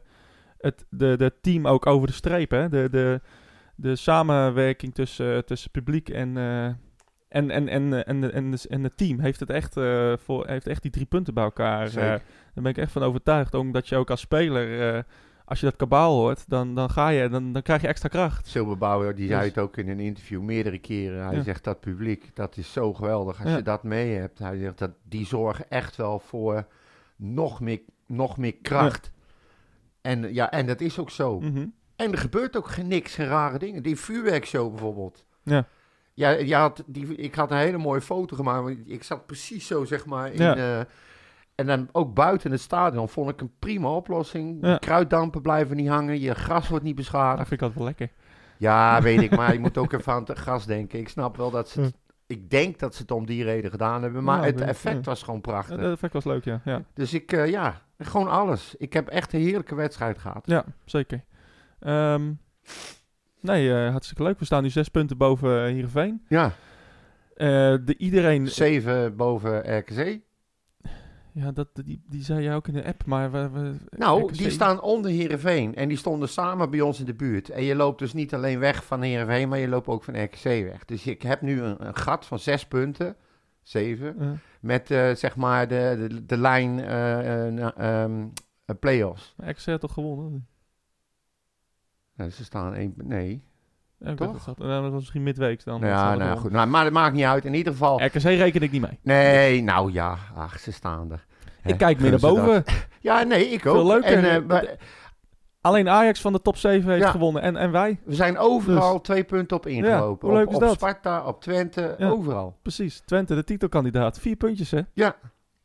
[0.58, 2.52] het de, de team ook over de streep.
[2.52, 2.70] Hè?
[2.70, 3.22] De, de,
[3.76, 6.38] de samenwerking tussen, tussen publiek en,
[7.30, 10.68] en, en, en, en, en, en, en het team heeft, het echt, eh, voor, heeft
[10.68, 11.82] echt die drie punten bij elkaar.
[11.86, 11.90] eh.
[11.92, 12.10] Zeker.
[12.54, 13.54] daar ben ik echt van overtuigd.
[13.54, 15.02] Omdat je ook als speler, eh,
[15.46, 18.48] als je dat kabaal hoort, dan, dan, ga je, dan, dan krijg je extra kracht.
[18.48, 21.26] Silberbouwer, die Dus- zei het ook in een interview meerdere keren.
[21.26, 21.44] Hij Ja.
[21.44, 23.56] zegt dat publiek, dat is zo geweldig als Ja.
[23.58, 24.40] je dat mee hebt.
[24.40, 26.68] Hij zegt dat die zorgen echt wel voor
[27.16, 29.12] nog meer, nog meer kracht.
[30.02, 31.40] En, ja, en dat is ook zo.
[31.40, 31.66] Mhm.
[31.96, 33.84] En er gebeurt ook geen niks, geen rare dingen.
[33.84, 35.26] Die vuurwerkshow bijvoorbeeld.
[35.44, 35.66] Ja.
[36.20, 38.64] Ja, je had die, ik had een hele mooie foto gemaakt.
[38.64, 40.44] want Ik zat precies zo, zeg maar, in...
[40.44, 40.56] Ja.
[40.56, 40.80] eh,
[41.56, 44.58] en dan ook buiten het stadion vond ik een prima oplossing.
[44.62, 44.78] Ja.
[44.78, 47.48] Kruiddampen blijven niet hangen, je gras wordt niet Dat beschadigd.
[47.48, 48.10] vind ik altijd wel lekker.
[48.58, 51.00] Ja, weet ik, maar je moet ook even aan het gas denken.
[51.00, 51.96] Ik snap wel dat ze het,
[52.28, 55.02] ik denk dat ze het om die reden gedaan hebben, maar Ja, het effect ja.
[55.02, 55.78] was gewoon Ja, prachtig.
[55.78, 56.62] dat vind ik wel leuk, ja.
[56.66, 56.82] ja.
[56.94, 58.76] Dus ik, eh, ja, gewoon alles.
[58.78, 60.44] Ik heb echt een heerlijke wedstrijd gehad.
[60.46, 61.24] Ja, zeker.
[61.80, 62.32] Ehm,
[63.42, 64.40] nee, eh, hartstikke leuk.
[64.40, 66.26] We staan nu zes punten boven uh, Heerenveen.
[66.28, 66.52] Ja,
[67.36, 67.48] Eh,
[67.86, 68.48] de iedereen...
[68.48, 70.20] zeven boven RKC.
[71.34, 73.32] Ja, dat, die, die zei je ook in de app, maar...
[73.32, 77.06] We, we, Nou, RKC die staan onder Heerenveen en die stonden samen bij ons in
[77.06, 77.50] de buurt.
[77.50, 80.44] En je loopt dus niet alleen weg van Heerenveen, maar je loopt ook van RKC
[80.44, 80.86] weg.
[80.86, 83.16] Dus ik heb nu een, een gat van zes punten,
[83.64, 84.28] zeven, eh,
[84.62, 88.28] met eh, zeg maar de, de, de lijn eh eh, ehm,
[88.66, 89.36] eh, play-offs.
[89.38, 90.48] RKC had toch gewonnen?
[92.20, 93.44] Nou, ze staan één, nee.
[93.98, 94.32] Ja, Toch?
[94.32, 95.82] dacht dat, was misschien midweeks dan.
[95.82, 96.52] ja, nou goed.
[96.52, 97.46] Nou, maar dat maakt niet uit.
[97.46, 98.04] In ieder geval.
[98.06, 99.00] RKC reken ik niet mee.
[99.02, 101.26] Nee, nou ja, ach, ze staan er.
[101.64, 102.64] Ik kijk meer naar boven.
[103.02, 103.76] Ja, nee, ik ook.
[103.76, 104.24] Veel leuker.
[104.24, 104.76] En, eh, maar
[105.62, 107.12] Alleen Ajax van de top 7 heeft Ja.
[107.12, 107.42] gewonnen.
[107.42, 110.28] En, en wij, we zijn overal twee punten op ingelopen.
[110.28, 110.74] hoe leuk op, is op dat?
[110.74, 112.10] Sparta, op Twente, Ja.
[112.10, 112.58] overal.
[112.62, 113.02] precies.
[113.06, 114.20] Twente, de titelkandidaat.
[114.20, 114.82] Vier puntjes, hè?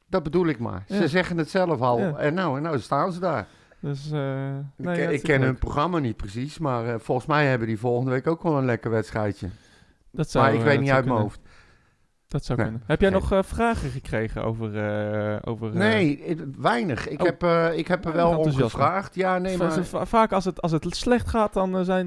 [0.08, 0.84] Dat bedoel ik maar.
[0.86, 0.96] Ja.
[0.96, 1.98] Ze zeggen het zelf al.
[1.98, 2.16] Ja.
[2.16, 3.46] En nou, en nou staan ze daar.
[3.84, 7.78] Dus, eh ik ik ken hun programma niet precies, maar eh, volgens mij hebben die
[7.78, 9.48] volgende week ook wel een lekker wedstrijdje.
[10.10, 11.40] Dat zou, maar ik eh, weet niet uit mijn hoofd.
[12.34, 12.86] Dat zou Nee, kunnen.
[12.86, 14.76] Heb jij nog eh, vragen gekregen over...
[14.76, 17.08] eh, over eh, Nee, weinig.
[17.08, 17.26] Ik, Oh.
[17.26, 17.42] heb,
[17.76, 19.14] ik heb er Oh, wel om gevraagd.
[19.14, 19.84] Ja, nee, maar...
[19.84, 22.06] va- vaak als het, als het slecht gaat, dan, zijn,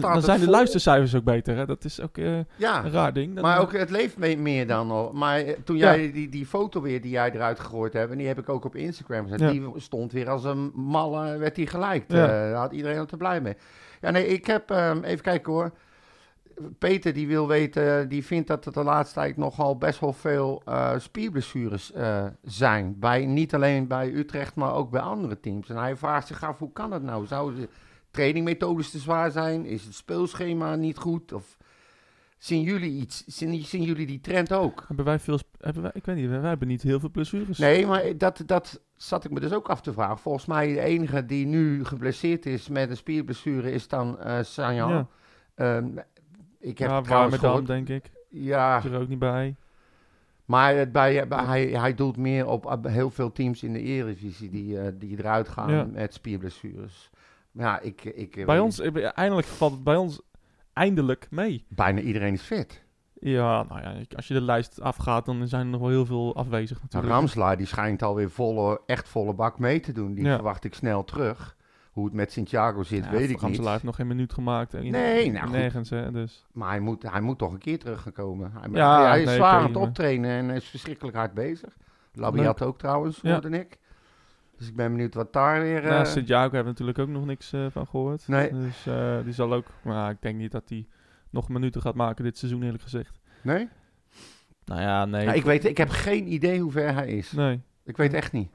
[0.00, 0.52] dan zijn de vol.
[0.52, 1.56] luistercijfers ook beter.
[1.56, 1.66] Hè?
[1.66, 2.16] Dat is ook
[2.56, 3.34] Ja, een raar ding.
[3.34, 5.10] Dan, Maar ook, het leeft me- meer dan al.
[5.12, 5.94] Maar toen Ja.
[5.94, 8.64] jij die, die foto weer die jij eruit gegooid hebt, en die heb ik ook
[8.64, 9.50] op Instagram gezet, Ja.
[9.50, 12.08] die stond weer als een malle, werd die geliked.
[12.10, 13.56] Daar had iedereen er blij mee.
[14.00, 15.70] Ja, nee, ik heb, ehm, even kijken hoor.
[16.78, 20.62] Peter die wil weten, die vindt dat er de laatste tijd nogal best wel veel
[20.64, 22.98] eh, spierblessures eh, zijn.
[22.98, 25.68] Bij, niet alleen bij Utrecht, maar ook bij andere teams.
[25.68, 27.26] En hij vraagt zich af, hoe kan dat nou?
[27.26, 27.68] Zouden de
[28.10, 29.64] trainingmethodes te zwaar zijn?
[29.64, 31.32] Is het speelschema niet goed?
[31.32, 31.56] Of
[32.38, 33.24] zien jullie iets?
[33.26, 34.84] Zien, zien jullie die trend ook?
[34.86, 35.38] Hebben wij veel...
[35.58, 37.58] Hebben wij, ik weet niet, wij, hebben niet heel veel blessures.
[37.58, 40.18] Nee, maar dat, dat zat ik me dus ook af te vragen.
[40.18, 44.90] Volgens mij de enige die nu geblesseerd is met een spierblessure is dan eh Sanjan.
[44.90, 45.08] Ja.
[45.54, 45.88] Ehm,
[46.60, 47.66] ik heb ja, trouwens gehoord...
[47.66, 48.10] denk ik.
[48.28, 49.54] Ja, Is er ook niet bij.
[50.44, 53.82] maar het bij, bij- hij, hij doelt meer op op heel veel teams in de
[53.82, 55.84] Eredivisie die, eh, die eruit gaan Ja.
[55.92, 57.10] met spierblessures.
[57.52, 60.20] Ja, ik, ik, eh, Bij ons, eh, eindelijk valt het bij ons
[60.72, 61.64] eindelijk mee.
[61.68, 62.82] Bijna iedereen is fit.
[63.20, 66.36] Ja, nou ja, als je de lijst afgaat, dan zijn er nog wel heel veel
[66.36, 67.12] afwezig Nou, natuurlijk.
[67.12, 70.14] Ramslaar die schijnt alweer volle, echt volle bak mee te doen.
[70.14, 70.34] Die Ja.
[70.34, 71.56] verwacht ik snel terug.
[71.98, 73.66] Hoe het met Santiago zit, Ja, weet ik niet.
[73.66, 74.74] heeft nog geen minuut gemaakt.
[74.74, 75.56] En Nee, nou goed.
[75.56, 76.46] Nergens, hè, dus.
[76.52, 78.52] Maar hij moet, hij moet toch een keer terug gaan komen.
[78.52, 81.76] Hij, Ja, hij is nee, zwaar aan het optrainen en hij is verschrikkelijk hard bezig.
[82.12, 83.78] Labiat ook trouwens, hoorde ik.
[84.56, 85.82] Dus ik ben benieuwd wat daar weer...
[85.82, 88.28] Nou, eh, Sint-Jaco hebben natuurlijk ook nog niks eh, van gehoord.
[88.28, 88.50] Nee.
[88.50, 89.66] Dus eh, die zal ook...
[89.82, 90.86] Maar ik denk niet dat hij
[91.30, 93.20] nog minuten gaat maken dit seizoen, eerlijk gezegd.
[93.42, 93.68] nee?
[94.64, 95.24] Nou ja, nee.
[95.24, 97.32] Nou, ik, weet, ik heb geen idee hoe ver hij is.
[97.32, 97.60] Nee.
[97.84, 98.50] Ik weet echt niet.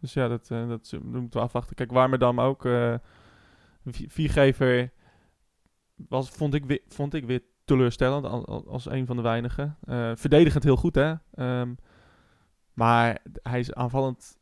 [0.00, 1.76] Dus ja, dat, eh, dat, dat moeten we afwachten.
[1.76, 2.62] Kijk, Warmerdam ook.
[3.86, 4.90] Vi- Viergever
[6.08, 9.76] was, vond, ik weer, vond ik weer teleurstellend al- al- als een van de weinigen.
[9.84, 11.14] Eh, verdedigend heel goed, hè.
[11.34, 11.74] Ehm,
[12.72, 14.38] maar hij is aanvallend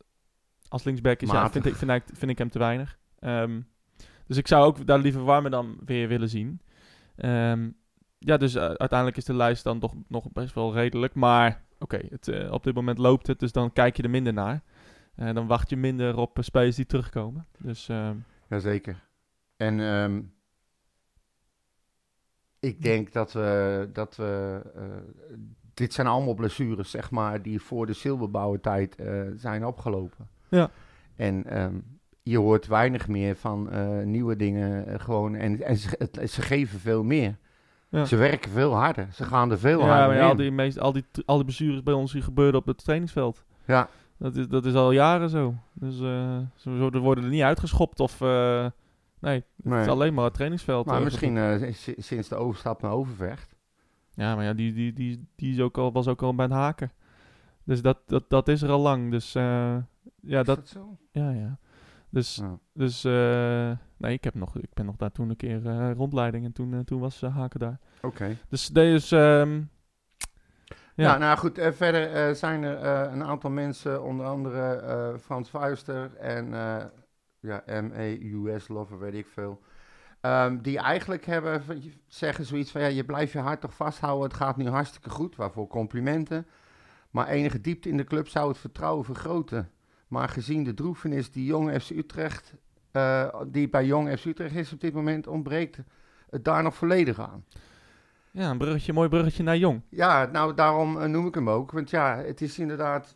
[0.69, 1.21] als linksback.
[1.21, 2.97] Is, ja, vind, ik, vind, ik, vind ik hem te weinig.
[3.19, 3.61] Ehm,
[4.27, 6.61] dus ik zou ook daar liever Warmer dan weer willen zien.
[7.15, 7.69] Ehm,
[8.19, 11.13] ja, dus uiteindelijk is de lijst dan toch nog best wel redelijk.
[11.13, 12.01] Maar oké,
[12.49, 14.63] op dit moment loopt het, dus dan kijk je er minder naar.
[15.17, 17.45] En dan wacht je minder op eh, spelers die terugkomen.
[17.57, 18.15] Dus ehm,
[18.49, 19.03] Jazeker.
[19.57, 20.21] En ehm,
[22.59, 24.83] ik denk dat we, dat we eh,
[25.73, 30.27] dit zijn allemaal blessures, zeg maar, die voor de zilverbouwentijd eh zijn opgelopen.
[30.49, 30.69] Ja.
[31.15, 31.75] En ehm,
[32.23, 35.35] je hoort weinig meer van eh, nieuwe dingen eh, gewoon.
[35.35, 37.37] En, en ze, het- ze geven veel meer.
[37.89, 38.05] Ja.
[38.05, 39.07] Ze werken veel harder.
[39.13, 40.29] Ze gaan er veel ja, harder maar ja, in.
[40.29, 43.43] al, die meest, al, die, al die blessures bij ons die gebeuren op het trainingsveld.
[43.65, 43.89] Ja.
[44.17, 45.55] Dat is, dat is al jaren zo.
[45.73, 48.21] Dus eh, ze worden- er niet uitgeschopt of...
[48.21, 48.65] eh,
[49.19, 50.85] nee, het is alleen maar het trainingsveld.
[50.85, 53.55] Maar eh, misschien si- sinds de overstap naar Overvecht.
[54.13, 56.53] Ja, maar ja, die, die, die, die is ook al, was ook al bij het
[56.53, 56.91] haken.
[57.63, 59.11] Dus dat, dat, dat is er al lang.
[59.11, 59.77] Dus ja,
[60.21, 60.97] Is dat, dat zo?
[61.11, 61.57] ja, ja.
[62.09, 62.59] Dus, Ja.
[62.73, 63.03] dus
[63.97, 66.99] nee, ik, heb nog, ik ben nog daar toen een keer rondleiding en toen, toen
[66.99, 67.79] was haken daar.
[68.01, 68.37] Oké.
[68.49, 69.61] Dus deze, ehm,
[70.97, 71.11] Ja.
[71.11, 75.49] Ja, nou goed, eh, verder eh, zijn er eh, een aantal mensen, onder andere Frans
[75.49, 76.49] Vuister en
[77.39, 79.61] ja, MEUS Lover, weet ik veel.
[80.21, 81.63] ehm, die eigenlijk hebben,
[82.07, 85.35] zeggen zoiets van, ja, je blijft je hart toch vasthouden, het gaat nu hartstikke goed,
[85.35, 86.47] waarvoor complimenten.
[87.11, 89.71] Maar enige diepte in de club zou het vertrouwen vergroten.
[90.07, 92.53] Maar gezien de droefenis die Jong FC Utrecht,
[93.47, 95.77] die bij Jong FC Utrecht is op dit moment, ontbreekt
[96.29, 97.45] het daar nog volledig aan.
[98.37, 99.81] Ja, een bruggetje, mooi bruggetje naar Jong.
[99.89, 101.71] Ja, nou daarom eh, noem ik hem ook.
[101.71, 103.15] Want ja, het is inderdaad.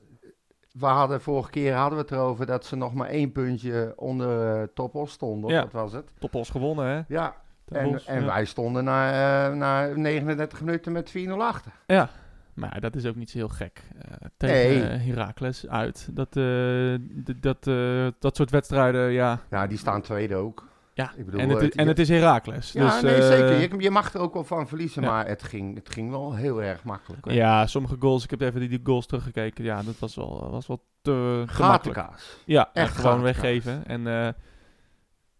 [0.71, 4.61] We hadden vorige keer hadden we het erover dat ze nog maar één puntje onder
[4.61, 5.51] eh Topos stonden.
[5.51, 5.61] Ja.
[5.61, 6.11] wat was het?
[6.19, 7.01] Topos gewonnen, hè?
[7.07, 7.35] Ja,
[7.67, 8.25] en, en ja.
[8.25, 9.09] wij stonden na,
[9.49, 11.71] eh, na 39 minuten met 4-0 achter.
[11.87, 12.09] Ja,
[12.53, 13.81] maar dat is ook niet zo heel gek.
[13.97, 14.97] Eh, tegen Nee.
[14.97, 16.09] Heracles uit.
[16.11, 16.33] Dat,
[17.39, 17.63] dat,
[18.19, 19.39] dat soort wedstrijden, ja.
[19.49, 20.69] Ja, die staan tweede ook.
[20.93, 21.11] Ja.
[21.15, 22.71] Ik bedoel, en, het eh, is, en het is Heracles.
[22.71, 23.59] Ja, dus, nee, eh, zeker.
[23.59, 25.09] Je, je mag er ook wel van verliezen, ja.
[25.09, 27.25] maar het ging, het ging wel heel erg makkelijk.
[27.25, 27.33] hoor.
[27.33, 28.23] Ja, sommige goals.
[28.23, 29.63] Ik heb even die, die goals teruggekeken.
[29.63, 32.09] Ja, dat was wel, was wel te, te makkelijk.
[32.45, 33.87] Ja, Echt gewoon weggeven.
[33.87, 34.29] En eh,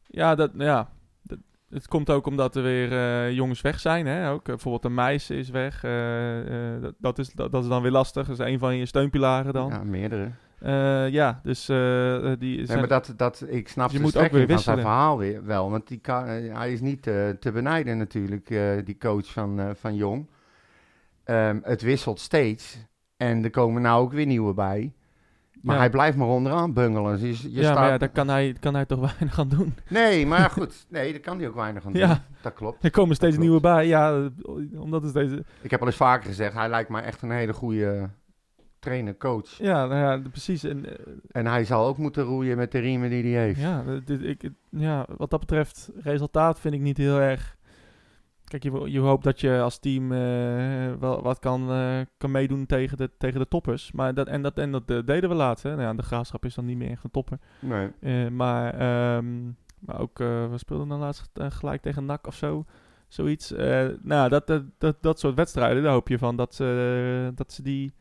[0.08, 0.90] ja, dat, ja
[1.22, 1.38] dat,
[1.70, 4.06] het komt ook omdat er weer eh, jongens weg zijn.
[4.06, 4.32] Hè?
[4.32, 5.84] Ook, bijvoorbeeld de Meis is weg.
[5.84, 8.28] eh, eh, dat, dat, is, dat, dat is dan weer lastig.
[8.28, 9.70] Dat is een van je steunpilaren dan.
[9.70, 11.12] Ja, Ja, meerdere.
[11.12, 12.80] ja dus eh, eh, die Nee, zijn...
[12.80, 15.70] maar dat, dat, ik snap Je de moet ook weer van zijn verhaal weer wel.
[15.70, 19.60] Want die kan, eh, hij is niet eh, te benijden natuurlijk, eh, die coach van,
[19.60, 20.30] eh, van Jong.
[21.24, 22.78] Ehm, het wisselt steeds.
[23.18, 24.94] En er komen nou ook weer nieuwe bij.
[25.62, 25.82] Maar Ja.
[25.82, 27.20] hij blijft maar onderaan bungelen.
[27.20, 27.76] Dus je, je ja, staat...
[27.76, 29.76] maar ja, daar kan hij, kan hij toch weinig aan doen.
[29.90, 30.86] Nee, maar goed.
[30.90, 32.02] Nee, daar kan hij ook weinig aan doen.
[32.02, 32.24] Ja.
[32.42, 32.84] Dat klopt.
[32.84, 33.88] Er komen steeds nieuwe bij.
[33.88, 35.34] Ja, eh, omdat het steeds...
[35.62, 38.10] Ik heb al eens vaker gezegd, hij lijkt mij echt een hele goede
[38.82, 39.58] trainer, coach.
[39.58, 40.64] Ja, nou ja, precies.
[40.64, 43.60] En, eh, En hij zal ook moeten roeien met de riemen die hij heeft.
[43.60, 47.58] Ja, dit, ik, ja, wat dat betreft, resultaat vind ik niet heel erg.
[48.44, 52.66] Kijk, je, je hoopt dat je als team eh, wel wat kan, eh, kan meedoen
[52.66, 53.92] tegen de, tegen de toppers.
[53.92, 55.64] Maar dat, en dat, en dat deden we laatst.
[55.64, 55.70] Hè.
[55.70, 57.40] Nou ja, de graafschap is dan niet meer echt een topper.
[57.60, 58.30] Nee.
[58.30, 59.46] Maar, ehm,
[59.80, 62.66] maar ook, we speelden dan laatst gelijk tegen NAC of zo.
[63.08, 63.54] Zoiets.
[64.02, 67.62] Nou, dat, dat, dat, dat soort wedstrijden, daar hoop je van dat ze, dat ze
[67.62, 67.94] die.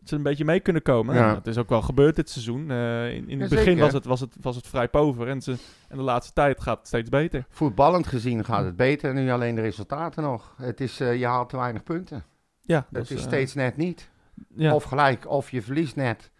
[0.00, 1.14] Dat ze een beetje mee kunnen komen.
[1.14, 1.34] Ja.
[1.34, 2.70] Dat is ook wel gebeurd dit seizoen.
[2.70, 5.28] Eh, in in het Ja, begin was het, was, het, was het vrij pover.
[5.28, 5.56] En, ze,
[5.88, 7.44] en de laatste tijd gaat het steeds beter.
[7.48, 9.14] Voetballend gezien gaat het beter.
[9.14, 10.54] Nu alleen de resultaten nog.
[10.56, 12.24] Het is, eh, je haalt te weinig punten.
[12.62, 14.10] Ja, Het is eh, steeds net niet.
[14.56, 16.30] ja, Of gelijk, of je verliest net.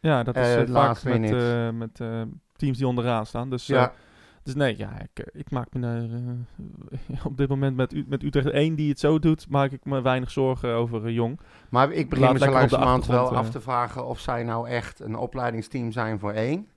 [0.00, 2.22] ja, dat is de vaak laatste met, eh, met eh,
[2.56, 3.50] teams die onderaan staan.
[3.50, 3.92] Dus, eh, Ja,
[4.46, 8.04] dus nee, ja, ik, eh, ik maak me daar, eh, op dit moment met, U-
[8.08, 11.40] met Utrecht 1 die het zo doet, maak ik me weinig zorgen over eh, Jong.
[11.70, 15.16] maar ik begin me zo langzamerhand wel af te vragen of zij nou echt een
[15.16, 16.68] opleidingsteam zijn voor één.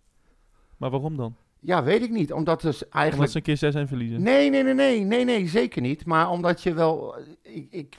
[0.77, 1.35] Maar waarom dan?
[1.59, 2.33] Ja, weet ik niet.
[2.33, 3.31] Omdat dus Omdat eigenlijk...
[3.31, 4.21] ze een keer 6 en verliezen.
[4.21, 6.05] Nee, nee, nee, nee, nee, nee, zeker niet.
[6.05, 7.15] Maar omdat je wel...
[7.41, 7.97] Ik, ik,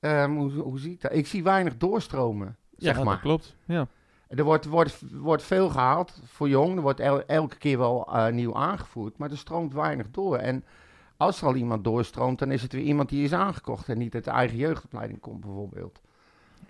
[0.00, 1.12] ehm, hoe, hoe zie ik dat?
[1.14, 3.04] Ik zie weinig doorstromen, ja, zeg maar.
[3.14, 3.56] dat klopt.
[3.64, 3.88] Ja.
[4.28, 6.76] Er wordt, wordt, wordt veel gehaald voor jong.
[6.76, 9.18] Er wordt el- elke keer wel eh, nieuw aangevoerd.
[9.18, 10.36] Maar er stroomt weinig door.
[10.36, 10.64] En
[11.16, 13.88] als er al iemand doorstroomt, dan is het weer iemand die is aangekocht.
[13.88, 16.00] En niet uit de eigen jeugdopleiding komt, bijvoorbeeld.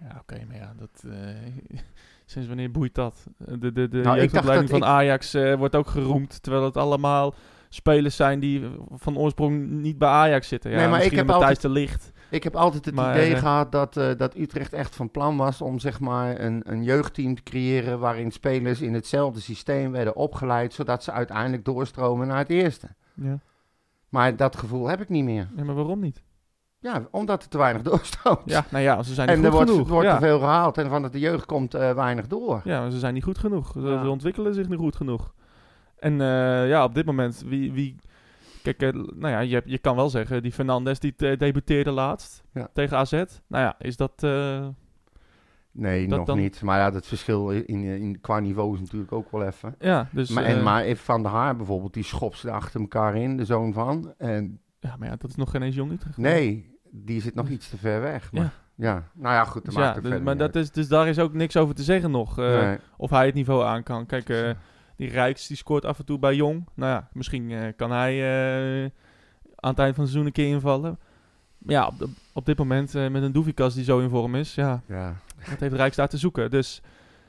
[0.00, 1.80] Ja, oké, maar ja, dat, eh,
[2.24, 3.26] sinds wanneer boeit dat?
[3.36, 7.34] De, de, de Nou, jeugdopleiding van Ajax eh, wordt ook geroemd, terwijl het allemaal
[7.76, 8.62] spelers zijn die
[8.94, 10.70] van oorsprong niet bij Ajax zitten.
[10.70, 12.12] Ja, Nee, maar ik heb altijd- de Licht.
[12.30, 15.36] Ik heb altijd het Maar, idee eh, gehad dat, eh, dat Utrecht echt van plan
[15.36, 20.16] was om zeg maar een, een jeugdteam te creëren waarin spelers in hetzelfde systeem werden
[20.16, 22.86] opgeleid, zodat ze uiteindelijk doorstromen naar het eerste.
[23.14, 23.38] Ja.
[24.08, 25.48] Maar dat gevoel heb ik niet meer.
[25.56, 26.22] ja, maar waarom niet?
[26.78, 28.40] Ja, omdat er te weinig doorstroomt.
[28.44, 29.88] Ja, nou ja, ze zijn niet en er goed wordt, genoeg.
[29.88, 30.14] wordt ja.
[30.18, 32.60] te veel gehaald en van dat de jeugd komt eh, weinig door.
[32.64, 33.72] Ja, maar ze zijn niet goed genoeg.
[33.72, 34.02] Ze, Ja.
[34.02, 35.34] ze ontwikkelen zich niet goed genoeg.
[35.98, 37.72] En eh, ja, op dit moment, wie...
[37.72, 37.96] wie
[38.62, 42.44] kijk, eh, nou ja, je, je kan wel zeggen, die Fernandes die eh, debuteerde laatst
[42.52, 42.68] Ja.
[42.72, 43.12] tegen AZ.
[43.12, 44.26] Nou ja, is dat...
[45.78, 46.62] Nee, Dat nog dan- niet.
[46.62, 49.74] Maar ja, dat verschil in, in, qua niveau is natuurlijk ook wel even.
[49.78, 50.30] ja, dus...
[50.30, 53.44] maar, en, maar even Van der Haar bijvoorbeeld, die schopt ze achter elkaar in, de
[53.44, 54.14] zoon van.
[54.18, 56.16] En ja, maar ja, dat is nog geen eens jong Utrecht.
[56.16, 58.32] nee, die zit nog iets te ver weg.
[58.32, 59.08] Maar, ja.
[59.14, 61.74] nou ja, goed, Dus ja, dus- maar dat is, dus daar is ook niks over
[61.74, 62.36] te zeggen nog.
[62.36, 62.78] Nee.
[62.96, 64.06] Of hij het niveau aan kan.
[64.06, 64.56] Kijk,
[64.96, 66.68] die Rijks die scoort af en toe bij Jong.
[66.74, 68.90] Nou ja, misschien eh, kan hij eh,
[69.54, 70.98] aan het eind van het seizoen een keer invallen.
[71.58, 74.34] Maar ja, op, de- op dit moment eh, met een Doevikas die zo in vorm
[74.34, 75.16] is, ja, Ja,
[75.50, 76.50] wat heeft Rijks daar te zoeken?
[76.50, 76.82] Dus,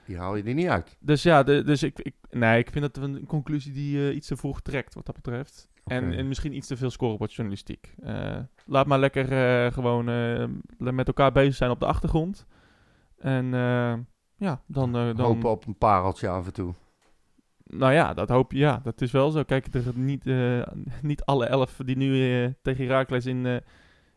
[0.05, 0.97] die haal je er niet uit.
[0.99, 4.35] dus ja, de, dus ik, ik, nee, ik vind dat een conclusie die iets te
[4.37, 5.69] vroeg trekt wat dat betreft.
[5.85, 7.93] En, en misschien iets te veel scorebordjournalistiek.
[8.03, 9.25] Eh laat maar lekker
[9.71, 10.05] gewoon
[10.77, 12.45] met elkaar bezig zijn op de achtergrond.
[13.17, 13.45] En
[14.37, 14.91] ja, dan...
[14.91, 16.73] dan Hopen op een pareltje af en toe.
[17.69, 18.57] Nou ja, dat hoop je.
[18.57, 19.43] Ja, dat is wel zo.
[19.43, 20.61] Kijk, er niet, eh,
[21.01, 23.53] niet alle elf die nu eh, tegen Heracles in, eh,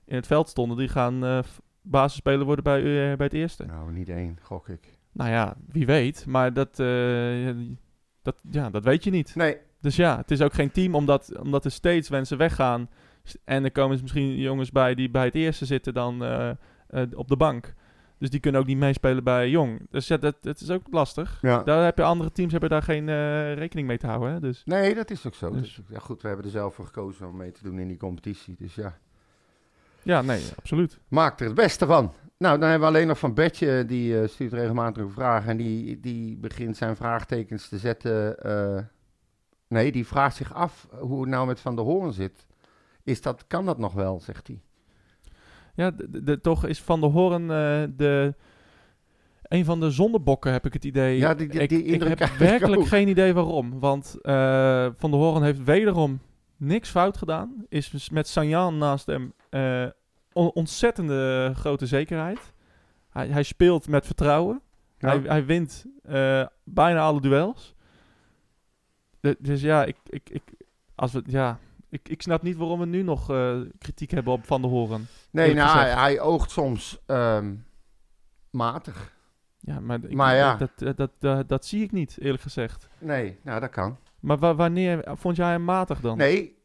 [0.05, 1.45] in het veld stonden, die gaan
[1.83, 2.83] basisspeler worden bij,
[3.17, 3.65] bij het eerste.
[3.65, 4.99] Nou, niet één, gok ik.
[5.13, 6.27] Nou ja, wie weet.
[6.27, 6.77] Maar dat,
[8.23, 9.35] dat, ja, dat weet je niet.
[9.35, 12.89] Nee, Dus ja, het is ook geen team omdat, omdat er steeds mensen weggaan.
[13.45, 16.23] En er komen misschien jongens bij die bij het eerste zitten dan
[17.15, 17.75] op de bank.
[18.21, 19.87] Dus die kunnen ook niet meespelen bij Jong.
[19.91, 21.39] Dus ja, dat, dat is ook lastig.
[21.43, 21.63] ja.
[21.63, 24.33] Daar heb je andere teams hebben daar geen eh, rekening mee te houden.
[24.33, 24.41] Hè?
[24.41, 25.51] Dus nee, dat is ook zo.
[25.51, 27.89] Dus- Dus, ja, goed, we hebben er zelf voor gekozen om mee te doen in
[27.89, 28.55] die competitie.
[28.59, 28.99] Dus ja,
[30.03, 30.99] ja, nee, absoluut.
[31.09, 32.13] maak er het beste van.
[32.39, 35.47] Nou, dan hebben we alleen nog van Bertje, die eh, stuurt regelmatig een vraag.
[35.47, 38.39] En die, die begint zijn vraagtekens te zetten.
[38.39, 38.83] eh,
[39.69, 42.47] nee, die vraagt zich af hoe het nou met Van der Hoorn zit.
[43.05, 44.61] Is dat, kan dat nog wel, zegt hij.
[45.81, 45.91] Ja,
[46.23, 48.35] de, toch is Van der Hoorn eh, de,
[49.43, 51.19] een van de zondebokken, heb ik het idee.
[51.19, 52.87] Ja, die- die- ik, die ik indruk heb ik werkelijk ook.
[52.89, 53.79] geen idee waarom.
[53.81, 56.21] Want eh, Van der Hoorn heeft wederom
[56.57, 57.65] niks fout gedaan.
[57.69, 59.33] Is met Sanjan naast hem
[60.33, 62.53] on- ontzettende grote zekerheid.
[63.11, 64.61] Hij, hij speelt met vertrouwen.
[64.99, 65.09] Ja.
[65.09, 65.87] Hij, hij wint
[66.65, 67.75] bijna alle duels.
[69.21, 70.43] De- dus ja, ik, ik, ik,
[70.95, 71.59] als we, ja
[71.91, 75.07] ik, ik snap niet waarom we nu nog eh, kritiek hebben op Van der Hoorn.
[75.31, 77.55] Nee, nou, hij, oogt soms ehm,
[78.51, 79.13] matig.
[79.59, 80.55] Ja, maar, ik- Maar ja.
[80.57, 82.89] Dat, dat, dat, dat, dat zie ik niet, eerlijk gezegd.
[82.99, 83.97] Nee, nou, dat kan.
[84.21, 86.17] Maar wa- wanneer vond jij hem matig dan?
[86.19, 86.59] Nee,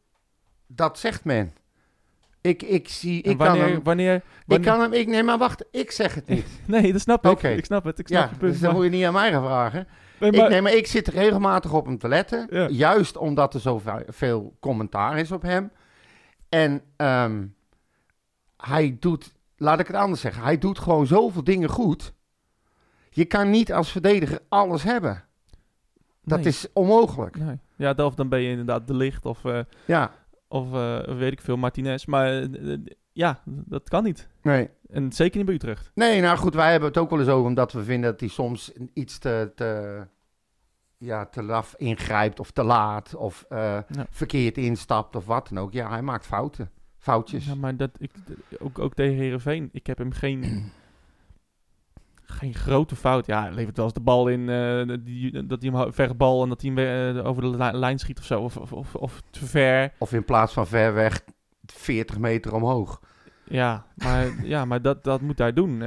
[0.68, 1.54] dat zegt men.
[2.42, 3.84] Ik, ik zie, ik kan wanneer, hem...
[3.84, 6.48] wanneer, Ik wanneer- kan hem, ik, nee, maar wacht, ik zeg het niet.
[6.68, 7.32] Nee, dat snap ik.
[7.32, 7.48] Oké.
[7.50, 8.00] Ik snap het.
[8.00, 8.52] Ik snap Ja, je punt.
[8.52, 9.88] dus dan maar- moet je niet aan mij gaan vragen.
[10.32, 12.48] Nee, Ik, maar- nee, maar ik zit regelmatig op hem te letten.
[12.50, 12.68] Ja.
[12.70, 15.72] Juist omdat er zoveel commentaar is op hem.
[16.50, 17.46] En ehm,
[18.58, 22.14] hij doet, laat ik het anders zeggen, hij doet gewoon zoveel dingen goed.
[23.10, 25.24] Je kan niet als verdediger alles hebben.
[26.24, 26.48] Dat nee.
[26.48, 27.38] is onmogelijk.
[27.38, 27.60] Nee.
[27.76, 30.12] Ja, dan- of dan ben je inderdaad de licht of, eh, Ja,
[30.48, 32.06] of eh, weet ik veel, Martinez.
[32.06, 32.78] Maar eh,
[33.12, 34.28] ja, dat kan niet.
[34.42, 34.70] nee.
[34.90, 35.92] En zeker niet bij Utrecht.
[35.94, 38.30] Nee, nou goed, wij hebben het ook wel eens over, omdat we vinden dat hij
[38.30, 40.08] soms iets te, te,
[40.98, 44.06] ja, te laf ingrijpt of te laat of eh, Ja.
[44.10, 45.74] verkeerd instapt of wat dan ook.
[45.74, 47.46] Ja, hij maakt fouten, foutjes.
[47.46, 48.12] Ja, maar dat, ik,
[48.60, 49.70] ook, ook tegen Herenveen.
[49.72, 50.72] Ik heb hem geen,
[52.24, 53.26] geen grote fout.
[53.26, 56.44] Ja, hij levert wel eens de bal in, eh, die, dat hij hem verre bal
[56.44, 58.42] en dat hij hem eh, over de li- lijn schiet of zo.
[58.42, 59.94] Of, of, of, of te ver.
[59.98, 61.24] Of in plaats van ver weg
[61.66, 63.02] 40 meter omhoog.
[63.44, 65.82] Ja, maar, ja, maar dat, dat moet hij doen.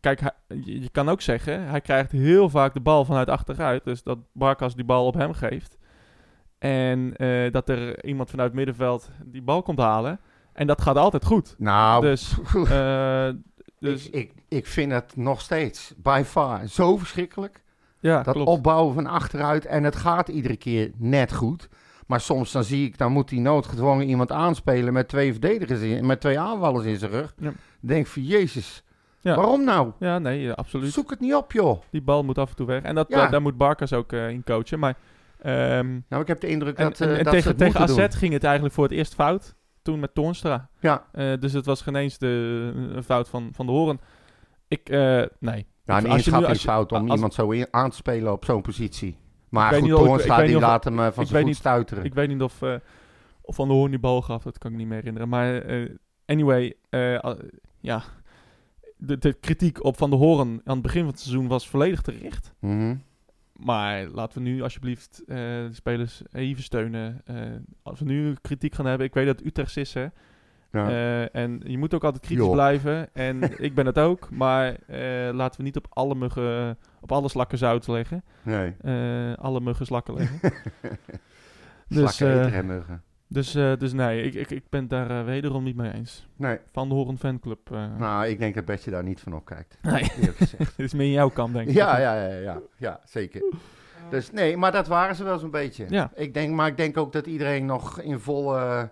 [0.00, 3.84] Kijk, hij- je, je kan ook zeggen, hij krijgt heel vaak de bal vanuit achteruit.
[3.84, 5.78] Dus dat Barkas die bal op hem geeft.
[6.58, 10.20] En eh, dat er iemand vanuit het middenveld die bal komt halen.
[10.52, 11.54] En dat gaat altijd goed.
[11.58, 12.34] Nou, Dus,
[12.70, 13.28] eh,
[13.78, 17.62] dus ik, ik, ik vind het nog steeds by far zo verschrikkelijk.
[18.00, 18.48] ja, dat klopt.
[18.50, 21.68] opbouwen van achteruit en het gaat iedere keer net goed.
[22.06, 26.06] Maar soms dan zie ik, dan moet hij noodgedwongen iemand aanspelen met twee verdedigers in,
[26.06, 27.34] met twee aanvallers in zijn rug.
[27.38, 27.52] Ja.
[27.80, 28.82] Denk van, jezus,
[29.20, 29.36] Ja.
[29.36, 29.92] waarom nou?
[29.98, 30.92] Ja, nee, ja, absoluut.
[30.92, 31.80] Zoek het niet op, joh.
[31.90, 32.82] Die bal moet af en toe weg.
[32.82, 33.26] En dat, Ja.
[33.28, 34.78] daar, moet Barkas ook eh, in coachen.
[34.78, 34.94] Maar,
[35.38, 37.80] ehm, Nou, ik heb de indruk en, dat, eh, en- en dat tegen, het tegen
[37.80, 39.54] AZ ging het eigenlijk voor het eerst fout.
[39.82, 40.56] Toen met Toornstra.
[40.56, 40.90] doen.
[40.90, 44.00] Ja, Eh, dus het was geen eens de een fout van, van de Horen.
[44.68, 44.96] Ik, nee.
[45.00, 47.96] nou, een Als je nu- als je- inschattingsfout om als- iemand zo in, aan te
[47.96, 49.16] spelen op zo'n positie.
[49.48, 52.04] Maar goed, Toornstra die laat hem van zijn voet niet- stuiteren.
[52.04, 52.62] Ik weet niet of,
[53.42, 55.28] of Van der Hoorn die bal gaf, dat kan ik niet meer herinneren.
[55.28, 55.62] Maar
[56.26, 56.74] anyway,
[57.80, 58.02] ja.
[59.00, 62.00] De, de kritiek op Van de Horen aan het begin van het seizoen was volledig
[62.00, 62.54] terecht.
[62.58, 62.96] Mhm.
[63.52, 67.20] Maar laten we nu alsjeblieft eh, de spelers even steunen.
[67.24, 67.36] Eh,
[67.82, 70.06] als we nu kritiek gaan hebben, ik weet dat Utrecht is, hè.
[70.72, 70.88] Ja.
[70.88, 73.14] Eh, en je moet ook altijd kritisch blijven.
[73.14, 74.30] En ik ben het ook.
[74.30, 74.76] Maar
[75.32, 78.24] laten we niet op alle muggen, op alle slakken zout leggen.
[78.42, 78.74] nee.
[79.36, 80.40] Alle muggen slakken leggen.
[81.88, 83.02] dus, Slakken en muggen.
[83.32, 86.26] Dus, eh, dus nee, ik, ik, ik ben het daar eh, wederom niet mee eens.
[86.36, 86.58] Nee.
[86.72, 87.70] Van de Horen fanclub.
[87.72, 89.78] eh, Nou, ik denk dat Betje daar niet van opkijkt.
[89.82, 91.74] nee, dit is meer in jouw kant, denk ik.
[91.74, 93.42] ja, ja, ja, ja, ja, zeker.
[94.10, 95.86] Dus nee, maar dat waren ze wel zo'n beetje.
[95.88, 96.10] Ja.
[96.14, 98.90] Ik denk, maar ik denk ook dat iedereen nog in volle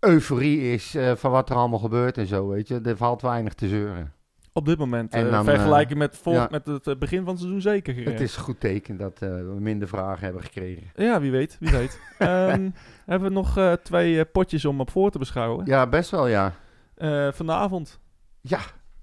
[0.00, 2.80] euforie is van wat er allemaal gebeurt en zo, weet je.
[2.80, 4.12] Er valt weinig te zeuren.
[4.58, 6.48] Op dit moment, En eh dan, vergelijken met, vol, ja.
[6.50, 7.98] met het eh, begin van het seizoen zeker.
[7.98, 8.04] eh.
[8.04, 10.86] Het is een goed teken dat eh, we minder vragen hebben gekregen.
[10.94, 12.00] Ja, wie weet, wie weet.
[12.18, 12.70] Ehm,
[13.06, 15.66] hebben we nog eh, twee eh, potjes om op voor te beschouwen.
[15.66, 16.52] Ja, best wel, ja.
[16.94, 18.00] Eh, vanavond.
[18.40, 18.60] Ja.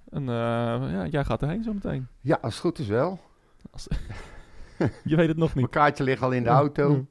[0.09, 0.35] En, eh,
[0.91, 2.07] ja, jij gaat erheen zo meteen.
[2.21, 3.19] Ja, als het goed is wel.
[3.71, 3.87] Als-
[5.03, 5.75] Je weet het nog Mijn niet.
[5.75, 6.89] kaartje ligt al in de auto.
[6.89, 7.07] Mm.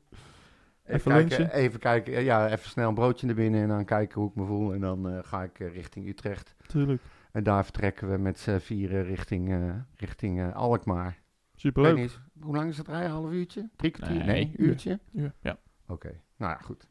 [0.87, 1.59] Even, Even kijken, lunchen.
[1.59, 4.44] even kijken, ja, even snel een broodje naar binnen en dan kijken hoe ik me
[4.44, 4.72] voel.
[4.74, 6.54] En dan eh, ga ik eh, richting Utrecht.
[6.66, 7.02] Tuurlijk.
[7.35, 11.23] En daar vertrekken we met z'n vieren richting, eh, richting eh, Alkmaar.
[11.57, 11.94] Superleuk.
[11.94, 13.11] niet eens, hoe lang is het rijden?
[13.11, 13.68] Half uurtje?
[13.77, 14.16] Drie kwartier?
[14.16, 14.68] Nee, Nee, uur.
[14.68, 14.99] uurtje?
[15.11, 15.33] Ja.
[15.40, 15.59] ja.
[15.87, 16.87] Oké, nou ja, goed.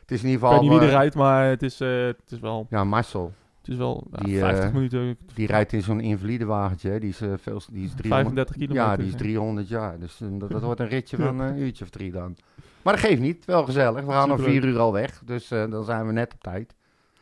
[0.00, 0.60] Het is in ieder Ik weet geval...
[0.62, 3.32] niet wie er eh, rijdt, maar het is, eh, het is wel, Ja, Marcel.
[3.58, 7.00] het is wel ja, Die, 50 eh, minuten, Die rijdt in zo'n invalide wagentje.
[7.00, 8.90] Die is, eh, veel, die is 300, 35 kilometer.
[8.90, 9.18] Ja, die is hè.
[9.18, 9.98] 300 jaar.
[9.98, 12.36] Dus dat, dat wordt een ritje van eh, een uurtje of drie dan.
[12.82, 13.44] Maar dat geeft niet.
[13.44, 14.04] Wel gezellig.
[14.04, 15.22] We gaan om vier uur al weg.
[15.24, 16.74] Dus eh, dan zijn we net op tijd.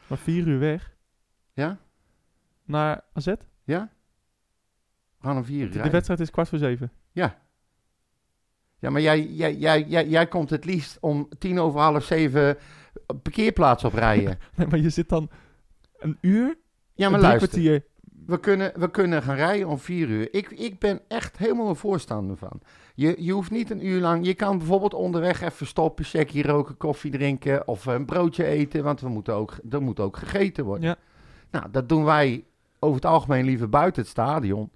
[0.07, 0.95] Maar vier uur weg.
[1.53, 1.79] Ja?
[2.66, 3.33] Naar AZ?
[3.64, 3.90] Ja?
[5.18, 5.92] We gaan om vier uur De, rijden.
[5.92, 6.92] wedstrijd is kwart voor zeven.
[8.79, 12.57] Ja, maar jij, jij, jij, jij, jij komt het liefst om tien over half zeven
[13.22, 14.38] parkeerplaats oprijden.
[14.57, 15.31] Nee, maar je zit dan
[15.98, 16.57] een uur,
[16.94, 17.48] Ja, maar luister.
[17.48, 17.85] kwartier.
[18.26, 20.35] We kunnen, we kunnen gaan rijden om vier uur.
[20.35, 22.61] Ik, ik ben echt helemaal een voorstander van.
[22.94, 24.26] Je, je hoeft niet een uur lang...
[24.26, 27.68] Je kan bijvoorbeeld onderweg even stoppen, checkie roken, koffie drinken...
[27.68, 30.88] of een broodje eten, want we moeten ook, er moet ook gegeten worden.
[30.88, 30.96] Ja.
[31.50, 32.44] Nou, dat doen wij
[32.87, 34.70] over het algemeen liever buiten het stadion...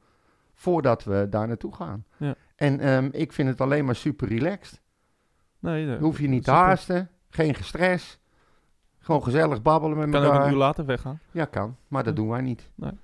[0.54, 2.04] voordat we daar naartoe gaan.
[2.16, 2.34] Ja.
[2.56, 4.80] En ehm, ik vind het alleen maar super relaxed.
[5.58, 8.18] Nee, dat hoef je niet te haasten, geen gestres...
[9.02, 10.46] Gewoon gezellig babbelen met Kan ook elkaar.
[10.46, 11.20] een uur later weggaan.
[11.30, 11.76] Ja, kan.
[11.88, 12.20] Maar dat Ja.
[12.20, 12.70] doen wij niet.
[12.76, 12.98] Dan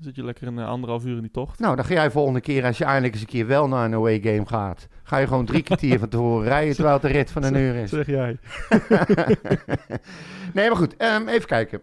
[0.00, 1.58] zit je lekker een eh, anderhalf uur in die tocht.
[1.58, 3.94] Nou, dan ga jij volgende keer, als je eindelijk eens een keer wel naar een
[3.94, 7.30] away game gaat, ga je gewoon drie kwartier van tevoren rijden, terwijl het een rit
[7.30, 7.90] van een uur is.
[7.90, 8.38] Zeg jij.
[10.54, 11.80] nee, maar goed, ehm, even kijken.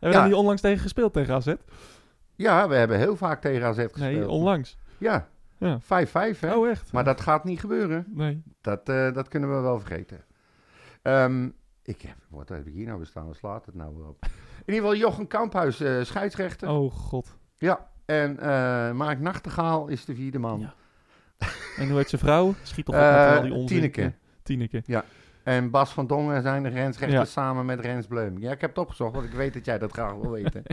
[0.00, 0.24] Hebben we Ja.
[0.24, 1.54] niet onlangs tegen gespeeld tegen AZ?
[2.34, 3.96] Ja, we hebben heel vaak tegen AZ gespeeld.
[3.98, 4.78] Nee, onlangs.
[4.98, 5.78] Ja, Ja.
[5.80, 6.54] 5-5 hè.
[6.54, 6.92] Oh, echt?
[6.92, 8.04] Maar dat gaat niet gebeuren.
[8.08, 8.42] Nee.
[8.60, 10.24] Dat, eh, dat kunnen we wel vergeten.
[11.02, 11.48] Ehm,
[11.82, 13.26] ik heb, wat heb ik hier nou bestaan?
[13.26, 14.16] Wat slaat het nou weer op?
[14.64, 16.68] In ieder geval Jochen Kamphuis, eh, scheidsrechter.
[16.68, 17.36] Oh, god.
[17.56, 20.60] Ja, en eh Mark Nachtegaal is de vierde man.
[20.60, 20.74] Ja.
[21.76, 22.54] En hoe heet zijn vrouw?
[22.62, 23.66] Schiet toch op Eh, met al die onzin.
[23.66, 24.12] Tineke.
[24.42, 24.82] Tieneke.
[25.48, 27.42] En Bas van Dongen zijn de grensrechters Ja.
[27.42, 28.38] samen met Rens Bleum.
[28.38, 30.62] Ja, ik heb het opgezocht, want ik weet dat jij dat graag wil weten.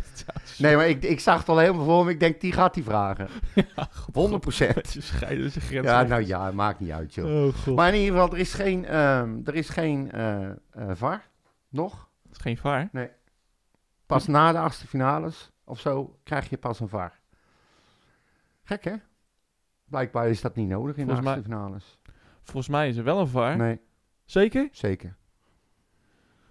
[0.57, 2.11] Nee, maar ik, ik zag het al helemaal voor me.
[2.11, 3.27] Ik denk, die gaat die vragen.
[4.13, 4.95] 100 procent.
[4.99, 5.85] Scheiden, je grens.
[5.85, 7.47] Ja, nou ja, maakt niet uit, joh.
[7.67, 7.75] Oh.
[7.75, 10.49] Maar in ieder geval, er is geen, ehm, er is geen eh,
[10.91, 11.23] VAR.
[11.69, 12.09] Nog.
[12.23, 12.89] Dat is geen vaar.
[14.05, 17.19] Pas na de achtste finales of zo krijg je pas een VAR.
[18.63, 18.93] Gek, hè?
[19.85, 21.99] Blijkbaar is dat niet nodig in Volgens de achtste finales.
[22.43, 23.57] Volgens mij is er wel een vaar.
[23.57, 23.79] Nee,
[24.25, 24.67] Zeker?
[24.71, 25.15] zeker.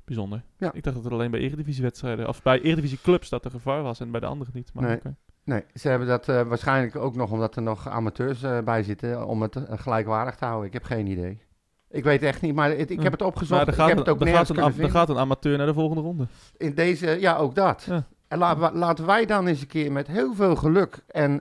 [0.05, 0.43] Bijzonder.
[0.59, 0.73] Ja.
[0.73, 4.11] Ik dacht dat het alleen bij Eredivisiewedstrijden, of bij Eredivisieclubs dat er gevaar was en
[4.11, 4.71] bij de anderen niet.
[4.75, 5.15] Maar Nee.
[5.45, 9.27] Nee, ze hebben dat eh, waarschijnlijk ook nog omdat er nog amateurs eh, bij zitten
[9.27, 10.67] om het eh, gelijkwaardig te houden.
[10.67, 11.43] Ik heb geen idee.
[11.89, 13.61] Ik weet echt niet, maar het- ik heb het opgezocht.
[13.63, 15.75] Er ik gaat, heb een, het ook gaat een, er gaat een amateur naar de
[15.75, 16.27] volgende ronde.
[16.57, 17.83] In deze, ja, ook dat.
[17.89, 18.07] Ja.
[18.29, 18.39] En
[18.73, 21.41] laten, wij dan eens een keer met heel veel geluk en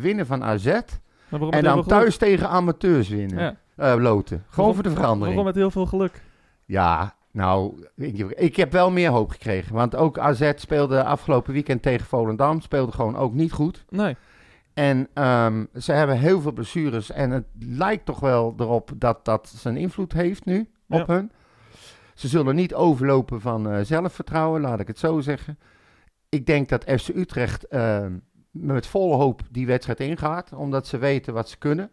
[0.00, 0.66] winnen van AZ.
[0.66, 3.38] En dan thuis tegen amateurs winnen.
[3.42, 3.56] Ja.
[3.80, 4.36] Eh, loten.
[4.38, 5.26] Gewoon Waarom- voor de verandering.
[5.26, 6.22] Waarom met heel veel geluk?
[6.64, 9.74] Ja, nou, ik, ik heb wel meer hoop gekregen.
[9.74, 12.60] Want ook AZ speelde afgelopen weekend tegen Volendam.
[12.60, 13.84] Speelde gewoon ook niet goed.
[13.88, 14.16] Nee.
[14.74, 17.10] En ehm, ze hebben heel veel blessures.
[17.10, 21.14] En het lijkt toch wel erop dat dat zijn invloed heeft nu op Ja.
[21.14, 21.32] hun.
[22.14, 25.58] Ze zullen niet overlopen van eh, zelfvertrouwen, laat ik het zo zeggen.
[26.28, 28.12] Ik denk dat FC Utrecht ehm,
[28.50, 30.52] met volle hoop die wedstrijd ingaat.
[30.52, 31.90] Omdat ze weten wat ze kunnen.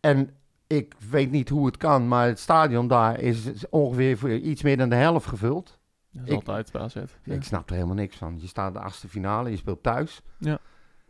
[0.00, 0.30] En
[0.78, 4.76] ik weet niet hoe het kan, maar het stadion daar is ongeveer voor iets meer
[4.76, 5.78] dan de helft gevuld.
[6.12, 6.94] Dat is Ik- altijd AZ.
[7.24, 7.34] Ja.
[7.34, 8.38] Ik snap er helemaal niks van.
[8.40, 10.20] Je staat de achtste finale, je speelt thuis.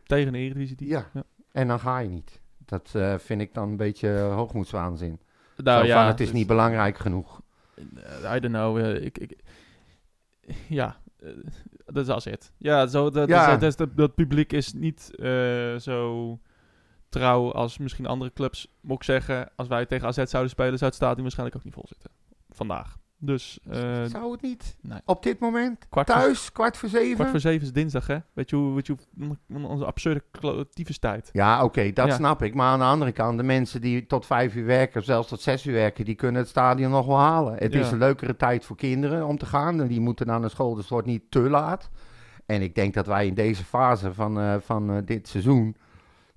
[0.03, 0.87] Tegen een Eredivisie.
[0.87, 1.05] Ja.
[1.13, 1.23] Ja.
[1.51, 2.41] En dan ga je niet.
[2.65, 5.19] Dat eh, vind ik dan een beetje hoogmoedswaanzin.
[5.55, 7.41] Nou Zo ja, van, het is niet belangrijk genoeg.
[7.75, 8.77] eh, I don't know.
[8.77, 9.37] eh, ik, ik,
[10.67, 10.97] ja,
[11.85, 12.33] dat is AZ.
[12.57, 13.49] Ja, zo, dat, Ja.
[13.51, 15.11] Dat, dat, dat, dat publiek is niet
[15.79, 16.39] zo
[17.11, 18.67] trouw als misschien andere clubs.
[18.81, 21.73] Moet ik zeggen, als wij tegen AZ zouden spelen, zou het stadion waarschijnlijk ook niet
[21.73, 22.11] vol zitten.
[22.49, 22.99] Vandaag.
[23.23, 24.77] Dus eh, Zou het niet?
[24.81, 24.99] nee.
[25.05, 25.85] Op dit moment?
[25.89, 27.15] kwart, voor, Thuis, kwart voor zeven?
[27.15, 28.17] kwart voor zeven is dinsdag, hè?
[28.33, 28.95] Weet je hoe, weet je
[29.47, 30.23] hoe onze absurde
[30.99, 31.29] tijd.
[31.33, 32.15] Ja, oké, dat Ja.
[32.15, 32.53] snap ik.
[32.53, 35.65] Maar aan de andere kant, de mensen die tot vijf uur werken, zelfs tot zes
[35.65, 37.53] uur werken, die kunnen het stadion nog wel halen.
[37.57, 37.79] Het Ja.
[37.79, 39.81] is een leukere tijd voor kinderen om te gaan.
[39.81, 41.89] En die moeten naar school, dus het wordt niet te laat.
[42.45, 45.75] En ik denk dat wij in deze fase van, eh, van eh, dit seizoen.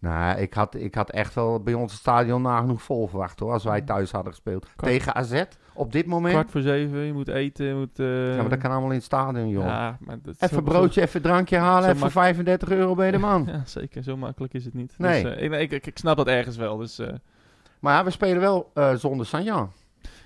[0.05, 3.53] Nou, ik had, ik had echt wel bij ons het stadion nagenoeg vol verwacht hoor.
[3.53, 4.67] Als wij thuis hadden gespeeld.
[4.77, 5.43] Kwart- Tegen AZ
[5.75, 6.33] op dit moment.
[6.35, 7.99] Kwart voor zeven, je moet eten, je moet...
[7.99, 9.65] eh, ja, maar dat kan allemaal in het stadion, joh.
[9.65, 11.85] Ja, maar dat even zo- broodje, even drankje halen.
[11.85, 13.45] Even voor mak- 35 euro bij de man.
[13.53, 14.03] Ja, zeker.
[14.03, 14.95] Zo makkelijk is het niet.
[14.99, 15.23] Nee.
[15.23, 16.77] Dus, ik, ik, ik, snap dat ergens wel.
[16.77, 17.09] Dus eh,
[17.81, 19.73] Maar ja, we spelen wel zonder Sanjan.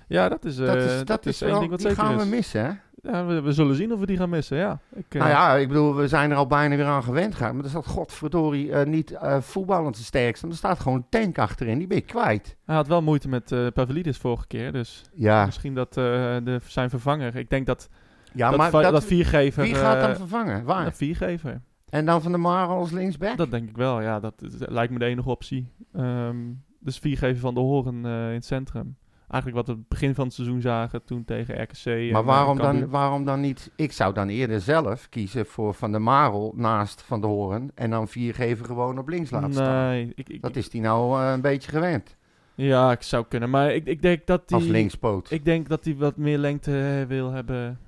[0.09, 2.15] Ja, dat is, eh, dat is, dat is één wel, ding wat die zeker gaan
[2.15, 2.23] is.
[2.23, 2.71] we missen, hè?
[3.01, 4.79] Ja, we, we zullen zien of we die gaan missen, ja.
[4.93, 7.55] Ik, eh, Nou ja, ik bedoel, we zijn er al bijna weer aan gewend gaan.
[7.55, 10.47] Maar er staat godverdorie eh, niet eh voetballend de sterkste.
[10.47, 11.77] Er staat gewoon een tank achterin.
[11.77, 12.55] Die ben je kwijt.
[12.65, 16.03] Hij had wel moeite met eh Pavlidis vorige keer, dus Ja, misschien dat eh,
[16.43, 17.35] de, zijn vervanger.
[17.35, 17.89] Ik denk dat,
[18.33, 19.63] ja dat, maar dat, dat viergever...
[19.63, 20.63] wie gaat dan eh, vervangen?
[20.63, 20.83] Waar?
[20.83, 21.61] dat viergever.
[21.89, 23.37] En dan Van der Maar als linksback?
[23.37, 24.19] Dat denk ik wel, ja.
[24.19, 25.71] Dat, lijkt me de enige optie.
[25.93, 26.37] Ehm,
[26.79, 28.97] dus viergever van de Horen eh, in het centrum.
[29.29, 31.85] Eigenlijk wat we het begin van het seizoen zagen toen tegen RKC.
[31.85, 33.71] maar eh, waarom dan, waarom dan niet?
[33.75, 37.71] Ik zou dan eerder zelf kiezen voor Van der Marel naast Van der Hoorn.
[37.75, 39.87] En dan viergever gewoon op links laten staan.
[39.87, 42.17] Nee, ik, ik, Dat is die nou eh, een beetje gewend.
[42.55, 43.49] ja, ik zou kunnen.
[43.49, 44.57] Maar ik, ik denk dat die...
[44.57, 45.31] Als linkspoot.
[45.31, 47.79] Ik denk dat hij wat meer lengte eh, wil hebben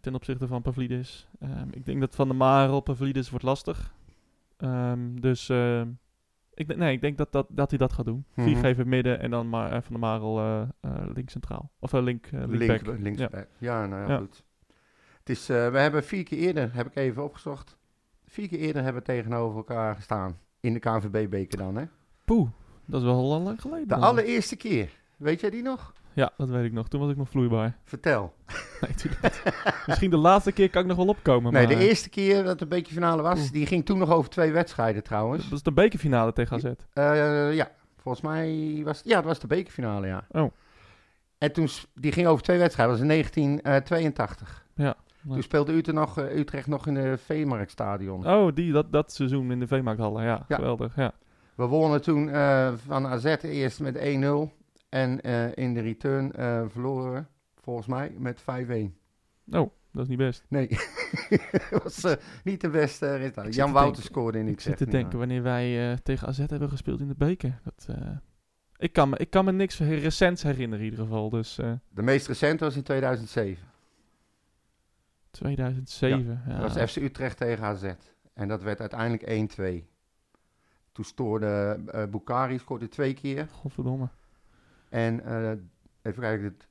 [0.00, 1.28] ten opzichte van Pavlidis.
[1.40, 3.92] Ehm, ik denk dat Van der Maar op Pavlidis wordt lastig.
[4.56, 5.86] Ehm, dus ehm,
[6.54, 8.24] ik, denk- nee, ik denk dat, dat, dat hij dat gaat doen.
[8.34, 8.46] Mhm.
[8.48, 11.70] Viergever midden en dan maar, eh, Van der Marel eh eh, link centraal.
[11.78, 12.86] Of eh, link, linkback.
[12.86, 13.46] Link, linksback.
[13.58, 14.18] Ja, nou ja, Ja.
[14.18, 14.44] goed.
[15.18, 17.76] Het is, we hebben vier keer eerder, heb ik even opgezocht.
[18.26, 20.38] Vier keer eerder hebben we tegenover elkaar gestaan.
[20.60, 21.84] In de KNVB-beker dan, hè?
[22.24, 22.48] Poeh,
[22.84, 23.88] dat is wel al lang geleden.
[23.88, 24.02] De dan.
[24.02, 24.90] allereerste keer.
[25.16, 25.92] Weet jij die nog?
[26.14, 26.88] Ja, dat weet ik nog.
[26.88, 27.76] Toen was ik nog vloeibaar.
[27.84, 28.32] Vertel.
[28.80, 29.42] Nee, natuurlijk niet.
[29.86, 31.52] Misschien de laatste keer kan ik nog wel opkomen.
[31.52, 33.50] nee, maar, de eerste keer dat de bekerfinale was, Oeh.
[33.50, 35.44] die ging toen nog over twee wedstrijden trouwens.
[35.44, 36.64] Dat is de bekerfinale tegen AZ.
[36.92, 40.26] Eh, ja, volgens mij was ja, dat was de bekerfinale, ja.
[40.30, 40.50] Oh.
[41.38, 43.22] En toen, die ging over twee wedstrijden, dat was in
[43.72, 44.64] 1982.
[44.74, 44.94] Ja.
[45.28, 48.26] Toen speelde Utrecht nog, eh, Utrecht nog in de Veemarktstadion.
[48.26, 50.24] Oh, die, dat, dat seizoen in de Veemarkthallen.
[50.24, 50.56] Ja, Ja.
[50.56, 50.96] geweldig.
[50.96, 51.12] Ja.
[51.54, 54.50] We wonnen toen eh, van AZ eerst met 1-0.
[54.94, 57.24] En eh, in de return eh, verloren we,
[57.60, 58.44] volgens mij, met 5-1.
[58.44, 60.44] Oh, dat is niet best.
[60.48, 60.68] Nee,
[61.70, 62.12] dat was eh,
[62.44, 63.54] niet de beste resultaat.
[63.54, 64.78] Jan te Wouter scoorde in Ik Utrecht.
[64.78, 67.60] zit te denken wanneer wij tegen AZ hebben gespeeld in de beker.
[67.64, 67.96] Dat,
[68.76, 71.30] ik, kan me, ik kan me niks recents herinneren in ieder geval.
[71.30, 71.54] Dus
[71.88, 73.66] De meest recente was in 2007.
[75.30, 76.42] 2007.
[76.46, 77.92] Ja, Dat was FC Utrecht tegen AZ.
[78.34, 79.50] En dat werd uiteindelijk
[79.82, 79.84] 1-2.
[80.92, 81.78] Toen stoorde
[82.10, 83.48] Bukari scoorde twee keer.
[83.52, 84.08] Godverdomme.
[84.94, 85.50] En eh,
[86.02, 86.68] even kijken, het,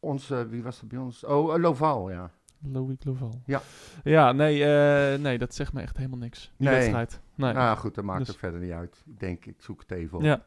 [0.00, 1.24] onze, wie was er bij ons?
[1.24, 2.30] Oh, eh, Loval, ja.
[2.62, 3.42] Loïc Loval.
[3.46, 3.60] Ja.
[4.04, 6.52] Ja, nee, eh, nee, dat zegt me echt helemaal niks.
[6.56, 6.76] Die Nee.
[6.76, 7.20] wedstrijd.
[7.34, 7.52] Nee.
[7.52, 9.02] Nou goed, dat maakt Dus- ook verder niet uit.
[9.06, 10.24] Ik denk, ik zoek het even op.
[10.24, 10.44] ja.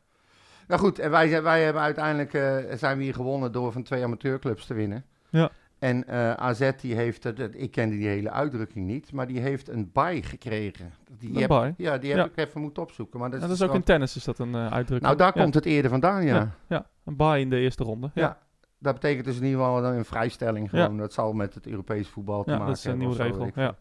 [0.67, 4.03] Nou goed, en wij, wij hebben uiteindelijk eh, zijn we hier gewonnen door van twee
[4.03, 5.05] amateurclubs te winnen.
[5.30, 5.49] Ja.
[5.82, 9.69] En eh, AZ die heeft, dat- ik kende die hele uitdrukking niet, maar die heeft
[9.69, 10.93] een bye gekregen.
[11.19, 11.73] Die Een heb- bye?
[11.77, 12.25] Ja, die heb Ja.
[12.25, 13.19] ik even moeten opzoeken.
[13.19, 15.01] Maar dat, Ja, dat is ook in tennis is dat een eh, uitdrukking.
[15.01, 15.41] Nou, daar Ja.
[15.41, 16.36] komt het eerder vandaan, ja.
[16.36, 16.49] Ja.
[16.67, 18.11] Ja, een bye in de eerste ronde.
[18.13, 18.38] Ja, Ja.
[18.79, 20.97] Dat betekent dus in ieder geval een vrijstelling gewoon.
[20.97, 23.61] Dat zal met het Europees voetbal te Ja, maken dat is een hebben nieuwe regel.
[23.63, 23.75] Ja.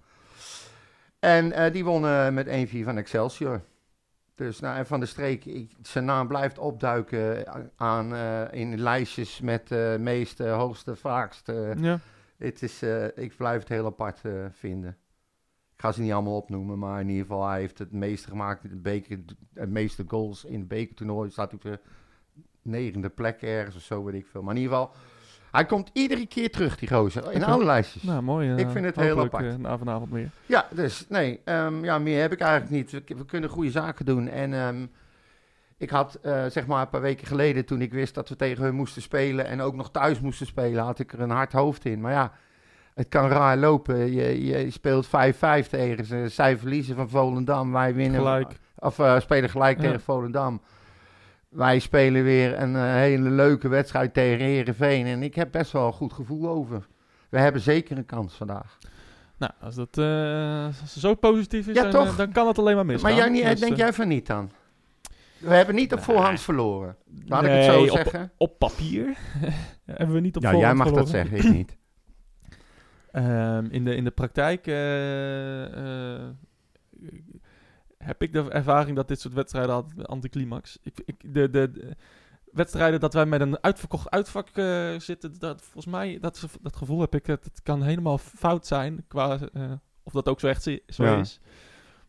[1.18, 3.62] En eh, die wonnen met 1-4 van Excelsior.
[4.40, 9.40] Dus nou, en Van de Streek, ik, zijn naam blijft opduiken aan, eh, in lijstjes
[9.40, 11.74] met eh meeste, hoogste, vaakste.
[11.78, 12.00] ja.
[12.36, 14.90] Het is, eh, ik blijf het heel apart eh, vinden.
[15.74, 18.64] Ik ga ze niet allemaal opnoemen, maar in ieder geval, hij heeft het meeste gemaakt
[18.64, 19.18] in de beker,
[19.54, 21.30] het meeste goals in het bekertoernooi.
[21.30, 21.80] Staat op de
[22.62, 24.42] negende plek ergens of zo, weet ik veel.
[24.42, 24.94] Maar in ieder geval,
[25.50, 27.50] hij komt iedere keer terug, die gozer, in Oké.
[27.50, 28.02] alle lijstjes.
[28.02, 28.50] Nou, mooi.
[28.52, 29.44] eh, Ik vind het heel apart.
[29.44, 30.30] eh, na vanavond meer.
[30.46, 32.90] Ja, dus nee, ehm, ja, meer heb ik eigenlijk niet.
[32.90, 34.28] We, we kunnen goede zaken doen.
[34.28, 34.86] En ehm,
[35.76, 38.64] ik had eh, zeg maar een paar weken geleden, toen ik wist dat we tegen
[38.64, 41.84] hun moesten spelen en ook nog thuis moesten spelen, had ik er een hard hoofd
[41.84, 42.00] in.
[42.00, 42.32] Maar ja,
[42.94, 44.12] het kan raar lopen.
[44.12, 45.10] Je, je speelt 5-5
[45.70, 46.24] tegen ze.
[46.28, 48.20] Zij verliezen van Volendam, wij winnen.
[48.20, 48.52] Gelijk.
[48.78, 49.82] Of spelen gelijk Ja.
[49.82, 50.60] tegen Volendam.
[51.50, 55.06] Wij spelen weer een eh, hele leuke wedstrijd tegen Herenveen.
[55.06, 56.86] En ik heb best wel een goed gevoel over.
[57.28, 58.78] We hebben zeker een kans vandaag.
[59.38, 62.06] Nou, als dat eh, zo positief is, Ja, dan, toch?
[62.06, 63.10] eh, dan kan het alleen maar misgaan.
[63.10, 64.50] Maar jij niet, Dus, denk jij van niet dan?
[65.38, 66.06] We hebben niet op Nee.
[66.06, 66.96] voorhand verloren.
[67.26, 68.30] Laat ik het zo op- zeggen.
[68.36, 69.16] Op papier
[69.84, 71.30] hebben we niet op Ja, voorhand jij mag dat verloren.
[71.30, 71.76] zeggen, ik niet.
[73.12, 74.66] Ehm, in, de, in de praktijk
[78.04, 80.78] heb ik de ervaring dat dit soort wedstrijden altijd een anticlimax.
[80.82, 81.96] Ik, ik, de, de, de
[82.52, 87.00] wedstrijden dat wij met een uitverkocht uitvak eh, zitten, dat, volgens mij, dat, dat gevoel
[87.00, 89.62] heb ik, het, het kan helemaal fout zijn, qua, eh,
[90.02, 91.16] of dat ook zo echt zo Ja.
[91.18, 91.40] is.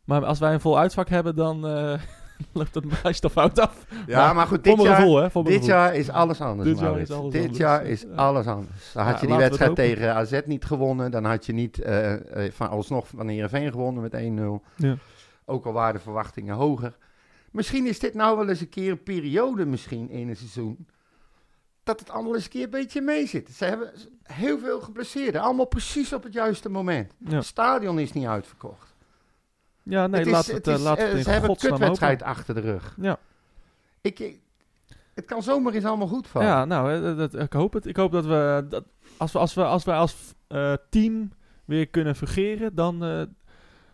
[0.03, 2.01] Maar als wij een vol uitvak hebben, dan eh,
[2.53, 3.85] loopt het meestal fout af.
[4.07, 5.43] Ja, Maar maar goed, dit jaar, gevoel, hè?
[5.43, 7.57] Dit jaar is alles anders, Dit jaar is alles dit anders.
[7.59, 8.07] jaar is Ja.
[8.15, 8.91] alles anders.
[8.93, 11.11] Dan had Ja, je die wedstrijd tegen AZ niet gewonnen.
[11.11, 11.81] Dan had je niet
[12.51, 14.61] van, alsnog van Heerenveen gewonnen met 1-0.
[14.75, 14.95] Ja.
[15.51, 16.97] Ook al waren de verwachtingen hoger.
[17.51, 20.87] Misschien is dit nou wel eens een keer een periode misschien in een seizoen.
[21.83, 23.49] Dat het allemaal eens een keer een beetje mee zit.
[23.49, 23.91] Ze hebben
[24.23, 25.41] heel veel geblesseerden.
[25.41, 27.13] Allemaal precies op het juiste moment.
[27.17, 28.95] Ja, Het stadion is niet uitverkocht.
[29.83, 31.49] ja nee, het is, laat het, het eh, is, laat eh, het in ze hebben
[31.49, 32.95] een kutwedstrijd achter de rug.
[33.01, 33.19] Ja.
[34.01, 34.39] Ik, ik-
[35.13, 36.47] het kan zomaar eens allemaal goed vallen.
[36.47, 37.85] Ja, nou, dat, ik hoop het.
[37.85, 38.83] Ik hoop dat we, dat,
[39.17, 41.31] als we als, we, als, we als eh, team
[41.65, 43.21] weer kunnen fungeren, dan, eh,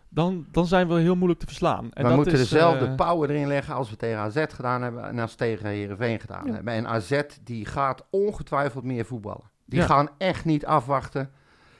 [0.08, 1.84] dan, dan zijn we heel moeilijk te verslaan.
[1.92, 4.82] En we dat moeten is, dezelfde eh, power erin leggen als we tegen AZ gedaan
[4.82, 6.52] hebben en als we tegen Heerenveen gedaan Ja.
[6.52, 6.72] hebben.
[6.72, 9.50] En AZ die gaat ongetwijfeld meer voetballen.
[9.64, 9.86] Die Ja.
[9.86, 11.30] gaan echt niet afwachten.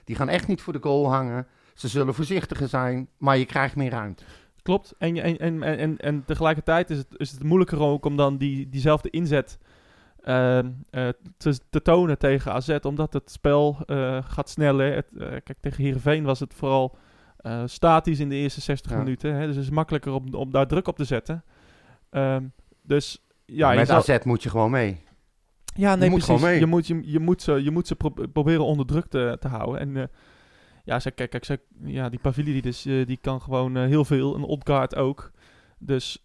[0.05, 1.47] Die gaan echt niet voor de goal hangen.
[1.74, 4.24] Ze zullen voorzichtiger zijn, maar je krijgt meer ruimte.
[4.62, 4.95] Klopt.
[4.99, 8.68] En, en, en, en, en, tegelijkertijd is het, is het moeilijker ook om dan die,
[8.68, 9.59] diezelfde inzet
[10.22, 10.64] eh, eh,
[11.37, 12.79] te, te tonen tegen AZ.
[12.83, 14.95] Omdat het spel eh, gaat sneller.
[14.95, 16.97] Het, kijk, tegen Heerenveen was het vooral
[17.39, 18.99] eh, statisch in de eerste 60 Ja.
[18.99, 19.34] minuten.
[19.34, 19.47] Hè?
[19.47, 21.45] Dus het is makkelijker om, om daar druk op te zetten.
[22.11, 22.45] Ehm,
[22.82, 25.03] dus ja, je Met zal- AZ moet je gewoon mee.
[25.74, 26.43] ja, nee, moet precies.
[26.45, 26.59] mee.
[26.59, 29.49] Je moet, je, je moet ze, je moet ze pro- proberen onder druk te, te
[29.49, 29.80] houden.
[29.80, 30.03] En eh,
[30.84, 34.34] ja, ze, kijk, kijk ze, ja, die Pavili dus, eh, die kan gewoon heel veel.
[34.34, 35.30] Een Odgaard ook.
[35.78, 36.18] Dus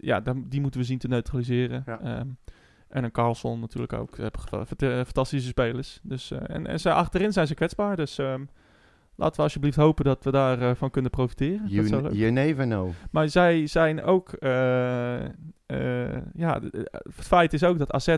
[0.00, 1.82] ja, dan, die moeten we zien te neutraliseren.
[1.86, 2.00] Ja.
[2.00, 2.26] Ehm,
[2.88, 4.14] en een Carlson natuurlijk ook.
[4.16, 6.00] Ze hebben fantastische spelers.
[6.02, 7.96] Dus, en, en ze, achterin zijn ze kwetsbaar.
[7.96, 8.44] Dus ehm,
[9.18, 11.58] laten we alsjeblieft hopen dat we daarvan van kunnen profiteren.
[11.76, 12.90] dat zou You, leuk you never know.
[13.10, 15.24] maar zij zijn ook, eh,
[15.66, 18.16] eh, ja, het feit is ook dat AZ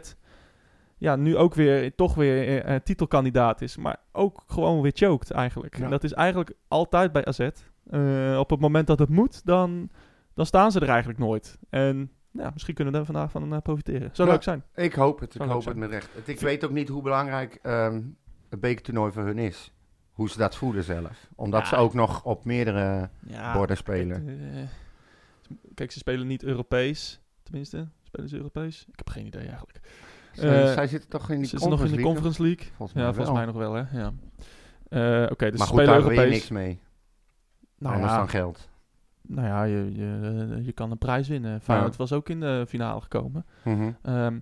[1.00, 5.30] ja, nu ook weer, toch weer eh, eh, titelkandidaat is, maar ook gewoon weer choked
[5.30, 5.76] eigenlijk.
[5.78, 5.84] Ja.
[5.84, 7.38] En dat is eigenlijk altijd bij AZ.
[7.90, 9.90] Eh, op het moment dat het moet, dan,
[10.34, 11.58] dan staan ze er eigenlijk nooit.
[11.70, 14.10] En ja, misschien kunnen we daar vandaag van eh, profiteren.
[14.12, 14.62] Zou leuk zijn.
[14.74, 15.34] Ik hoop het.
[15.34, 16.28] Ik Zou hoop het met recht.
[16.28, 18.00] Ik weet ook niet hoe belangrijk ehm
[18.48, 19.72] het bekertoernooi voor hun is.
[20.12, 21.28] Hoe ze dat voelen zelf.
[21.34, 21.66] Omdat Ja.
[21.66, 24.28] ze ook nog op meerdere Ja, borden spelen.
[24.28, 24.62] eh,
[25.74, 27.20] kijk, ze spelen niet Europees.
[27.42, 28.84] Tenminste, spelen ze Europees?
[28.88, 29.80] Ik heb geen idee eigenlijk.
[30.32, 32.02] Zij, Eh, zij zitten toch in die Ze is nog in de?
[32.02, 32.66] Conference League.
[32.76, 33.82] Volgens mij Ja, volgens mij nog wel, hè.
[33.98, 34.12] Ja.
[34.88, 36.30] Eh, Oké, dus maar ze goed, spelen daar Europees.
[36.32, 36.80] niks mee.
[37.78, 38.68] Nou anders ja, dan geld.
[39.22, 41.60] nou ja je, je, je kan een prijs winnen.
[41.60, 43.46] Feyenoord was ook in de finale gekomen.
[43.64, 43.90] Mhm.
[44.02, 44.38] Ehm,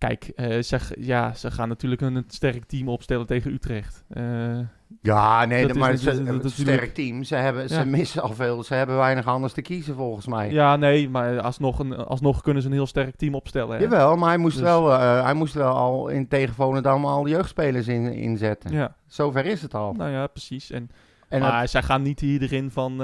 [0.00, 0.62] kijk, eh,
[0.98, 4.04] ja, ze gaan natuurlijk een, sterk team opstellen tegen Utrecht.
[4.08, 4.58] Eh,
[5.02, 7.22] Ja, nee, Dat is maar natuurlijk- ze, dat een is sterk natuurlijk- team.
[7.24, 7.84] Ze, hebben, ze Ja.
[7.84, 8.62] missen al veel.
[8.62, 10.50] Ze hebben weinig anders te kiezen volgens mij.
[10.50, 13.76] ja, nee, maar alsnog, een, alsnog kunnen ze een heel sterk team opstellen.
[13.76, 13.82] hè.
[13.82, 17.28] Jawel, maar hij moest, Dus- wel, eh, hij moest wel al in tegen Volendam al
[17.28, 18.72] jeugdspelers in, inzetten.
[18.72, 19.92] Ja, Zover is het al.
[19.92, 20.70] nou ja, precies.
[20.70, 20.90] En,
[21.28, 23.00] en maar dat- zij gaan niet hierin van...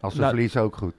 [0.00, 0.94] als ze nou- verliezen ook goed.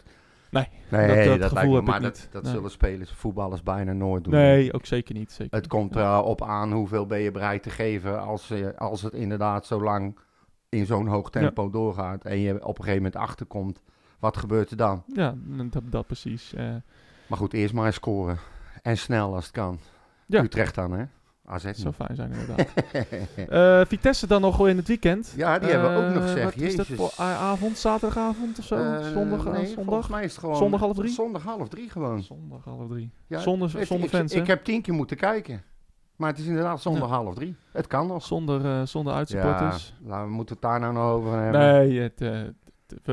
[0.51, 2.27] Nee, nee dat- gevoel me, heb ik maar niet.
[2.31, 2.51] dat, Nee.
[2.53, 4.33] zullen spelers, voetballers bijna nooit doen.
[4.33, 5.31] nee, ook zeker niet.
[5.31, 5.71] Zeker Het niet.
[5.71, 6.17] komt Ja.
[6.17, 10.17] erop aan hoeveel ben je bereid te geven als, je- als het inderdaad zo lang
[10.69, 13.81] in zo'n hoog tempo doorgaat en je op een gegeven moment achterkomt.
[14.19, 15.03] Wat gebeurt er dan?
[15.13, 16.53] Ja, dat, dat precies.
[16.53, 16.75] eh.
[17.27, 18.37] Maar goed, eerst maar scoren.
[18.81, 19.79] En snel als het kan.
[20.25, 20.43] Ja.
[20.43, 21.05] Utrecht dan, hè?
[21.49, 21.95] AZ Het zou niet.
[21.95, 22.67] fijn zijn, inderdaad.
[23.81, 25.33] Eh, Vitesse dan nog in het weekend.
[25.35, 26.43] Ja, die hebben we ook nog, Eh, zeg.
[26.43, 26.95] Wat is dat Jezus.
[27.15, 27.77] voor avond?
[27.77, 28.75] Zaterdagavond of zo?
[28.75, 29.45] Eh, zondag?
[29.45, 29.85] eh, nee, zondag?
[29.85, 30.55] volgens mij is het gewoon...
[30.55, 31.09] Zondag half drie?
[31.11, 32.23] Zondag half drie gewoon.
[32.23, 33.11] Zondag half drie.
[33.27, 34.33] Ja, zonder het- zonder ik, fans?
[34.33, 35.61] Ik heb tien keer moeten kijken.
[36.15, 37.55] Maar het is inderdaad zondag half drie.
[37.71, 38.23] Het kan nog.
[38.25, 39.93] Zonder, eh, zonder Ja, uitsupporters.
[39.99, 41.61] nou, we moeten het daar nou nog over hebben.
[41.61, 42.41] Nee, het, eh,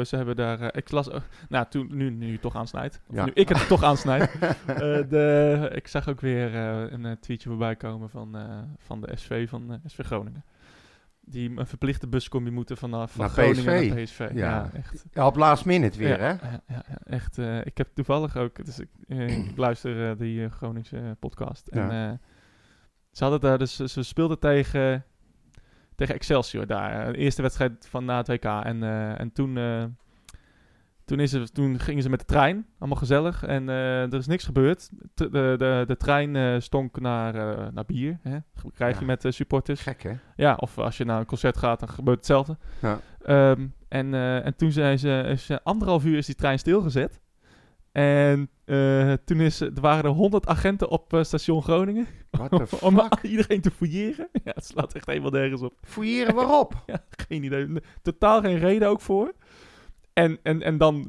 [0.03, 0.61] ze hebben daar...
[0.61, 1.09] eh, ik las...
[1.11, 3.01] oh, nou, toen, nu, nu toch aansnijdt.
[3.11, 3.25] Ja.
[3.25, 4.31] nu ik het toch aansnijd.
[4.67, 4.77] Eh,
[5.09, 9.17] de, ik zag ook weer eh, een eh, tweetje voorbij komen van, eh, van de
[9.17, 10.45] SV van eh, SV Groningen.
[11.27, 13.65] Die een verplichte buscombi moeten vanaf van Groningen
[13.95, 14.19] naar PSV.
[14.19, 14.71] Ja, Ja.
[14.75, 15.05] echt.
[15.13, 16.29] Ja, op last minute weer, hè?
[16.29, 17.39] Ja, echt.
[17.39, 18.65] eh, ik heb toevallig ook...
[18.65, 21.67] Dus ik, eh, ik luister eh, die eh, Groningse eh, podcast.
[21.69, 22.11] En eh,
[23.11, 23.59] ze hadden daar...
[23.59, 25.05] Dus ze speelden tegen...
[25.95, 27.07] Tegen Excelsior daar.
[27.07, 28.45] eh, De eerste wedstrijd van na het WK.
[28.45, 29.57] En, eh, en toen...
[29.57, 29.85] eh,
[31.05, 33.43] toen, is er, toen gingen ze met de trein, allemaal gezellig.
[33.45, 34.91] En er is niks gebeurd.
[35.15, 35.29] T- de,
[35.59, 37.33] de, de trein stonk naar,
[37.73, 38.19] naar bier.
[38.23, 38.39] Hè?
[38.75, 39.07] Krijg je Ja.
[39.07, 39.81] met supporters.
[39.81, 40.13] Gek, hè?
[40.37, 42.57] Ja, of als je naar een concert gaat, dan gebeurt hetzelfde.
[42.83, 42.99] Ja.
[43.23, 44.15] Ehm, en,
[44.45, 47.21] en toen zijn ze, is, anderhalf uur is die trein stilgezet.
[48.03, 52.07] En eh, toen is, er waren er 100 agenten op eh, station Groningen.
[52.81, 54.29] Om iedereen te fouilleren.
[54.45, 55.75] Ja, het slaat echt helemaal nergens op.
[55.83, 56.83] Fouilleren waarop?
[56.87, 57.69] Ja, geen idee.
[58.03, 59.33] Totaal geen reden ook voor.
[60.13, 61.07] En, en, en dan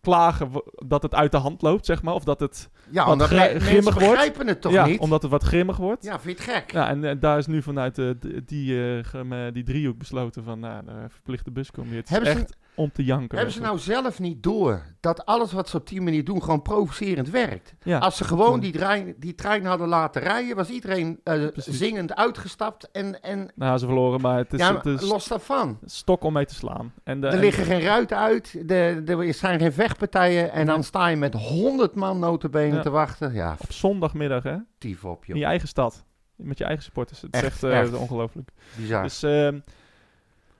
[0.00, 0.50] klagen
[0.86, 2.14] dat het uit de hand loopt, zeg maar.
[2.14, 3.98] Of dat het, Ja, Wat omdat grimmig mensen wordt?
[3.98, 5.00] begrijpen het toch ja, niet?
[5.00, 6.04] omdat het wat grimmig wordt.
[6.04, 6.72] Ja, vind je het gek?
[6.72, 8.00] Ja, en eh, daar is nu vanuit
[8.46, 11.88] die, eh, die driehoek besloten van, nou, de verplichte buscom.
[11.92, 13.36] Het is Hebben ze- echt om te janken.
[13.36, 16.62] Hebben ze nou zelf niet door dat alles wat ze op die manier doen gewoon
[16.62, 17.74] provocerend werkt?
[17.82, 18.60] Ja, Als ze gewoon Ja.
[18.60, 22.90] die, trein, die trein hadden laten rijden, was iedereen eh, zingend uitgestapt.
[22.90, 25.78] En, en nou, ze verloren, maar het is, ja, het is los daarvan.
[25.84, 26.92] stok om mee te slaan.
[27.04, 30.52] En de, Er en- liggen geen ruiten uit, de, er zijn geen vechtpartijen.
[30.52, 32.82] En dan sta je met honderd man notabene Ja.
[32.82, 33.32] te wachten.
[33.32, 34.56] Ja, op zondagmiddag, hè?
[34.78, 35.36] tief op, In joh.
[35.36, 36.04] je eigen stad.
[36.36, 37.20] Met je eigen supporters.
[37.20, 37.94] Het is Echt, echt, eh, echt.
[37.94, 38.50] ongelooflijk.
[38.76, 39.02] Bizar.
[39.02, 39.58] Dus, ehm,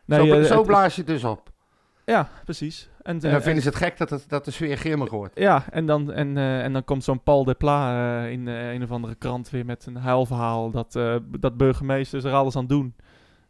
[0.04, 1.50] nee, zo eh, zo het- blaas je dus op.
[2.08, 2.88] Ja, precies.
[3.02, 5.38] En, En dan vinden ze het gek dat, het, dat de sfeer grimmig wordt.
[5.38, 8.82] Ja, en dan, en, eh, en dan komt zo'n Paul Depla eh, in eh, een
[8.82, 12.94] of andere krant weer met een huilverhaal dat, eh, dat burgemeesters er alles aan doen.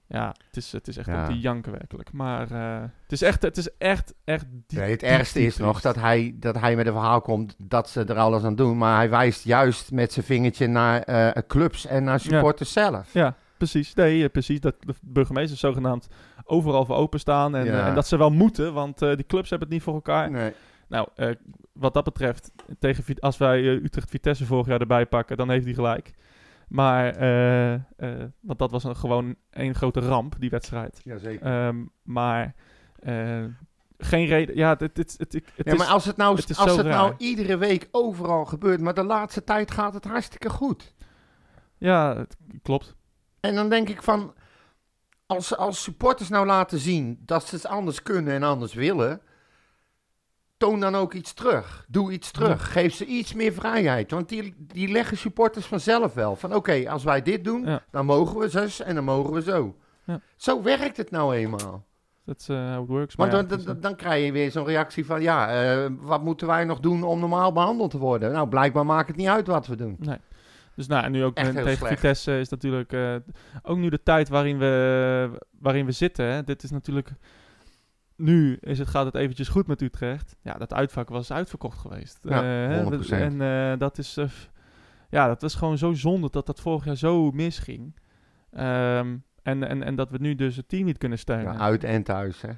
[0.08, 1.20] Ja, het is, het is echt Ja.
[1.20, 2.12] om te janken werkelijk.
[2.12, 5.48] Maar eh, het is echt, het is echt, echt diep, Nee, het diep, ergste diep
[5.48, 8.56] is nog dat hij, dat hij met een verhaal komt dat ze er alles aan
[8.56, 8.78] doen.
[8.78, 13.12] Maar hij wijst juist met zijn vingertje naar eh, clubs en naar supporters zelf.
[13.12, 13.94] Ja, precies.
[13.94, 14.60] Nee, eh, precies.
[14.60, 16.08] Dat de burgemeesters zogenaamd
[16.48, 17.56] overal voor openstaan.
[17.56, 17.72] En, Ja.
[17.72, 20.30] eh, en dat ze wel moeten, want eh, die clubs hebben het niet voor elkaar.
[20.30, 20.52] Nee.
[20.88, 21.30] Nou, eh,
[21.72, 26.12] wat dat betreft, tegen, als wij Utrecht-Vitesse vorig jaar erbij pakken, dan heeft hij gelijk.
[26.68, 27.18] Maar,
[28.40, 31.00] want dat was een, gewoon één grote ramp, die wedstrijd.
[31.04, 31.46] Jazeker.
[31.46, 32.54] Ehm, maar
[33.98, 34.56] geen reden.
[34.56, 36.86] Ja, het, het, het, het, het ja, is, maar als het nou, het als het
[36.86, 40.94] nou iedere week overal gebeurt, maar de laatste tijd gaat het hartstikke goed.
[41.78, 42.96] Ja, het klopt.
[43.40, 44.34] En dan denk ik van,
[45.28, 49.20] als, als supporters nou laten zien dat ze het anders kunnen en anders willen,
[50.56, 51.84] toon dan ook iets terug.
[51.88, 52.72] Doe iets terug.
[52.72, 54.10] Geef ze iets meer vrijheid.
[54.10, 56.36] Want die, die leggen supporters vanzelf wel.
[56.36, 57.82] Van oké, als wij dit doen, Ja.
[57.90, 59.76] dan mogen we zus en dan mogen we zo.
[60.04, 60.20] Ja.
[60.36, 61.86] Zo werkt het nou eenmaal.
[62.24, 63.16] That's uh, how it works.
[63.16, 66.46] Maar Want dan, dan, dan krijg je weer zo'n reactie van, ja, eh, wat moeten
[66.46, 68.32] wij nog doen om normaal behandeld te worden?
[68.32, 69.96] Nou, blijkbaar maakt het niet uit wat we doen.
[69.98, 70.18] Nee.
[70.78, 71.94] Dus nou, en nu ook met- tegen slecht.
[71.94, 73.14] Vitesse is natuurlijk eh,
[73.62, 76.24] ook nu de tijd waarin we, waarin we zitten.
[76.26, 76.42] Hè.
[76.44, 77.10] Dit is natuurlijk...
[78.16, 80.36] Nu is het, gaat het eventjes goed met Utrecht.
[80.42, 82.18] Ja, dat uitvak was uitverkocht geweest.
[82.22, 83.08] Ja, Eh, hè, 100%.
[83.10, 84.18] En eh, dat is...
[85.10, 87.96] ja, dat is gewoon zo zonde dat dat vorig jaar zo misging.
[88.50, 91.52] Ehm, en, en, en dat we nu dus het team niet kunnen steunen.
[91.52, 92.50] Ja, uit en thuis, hè.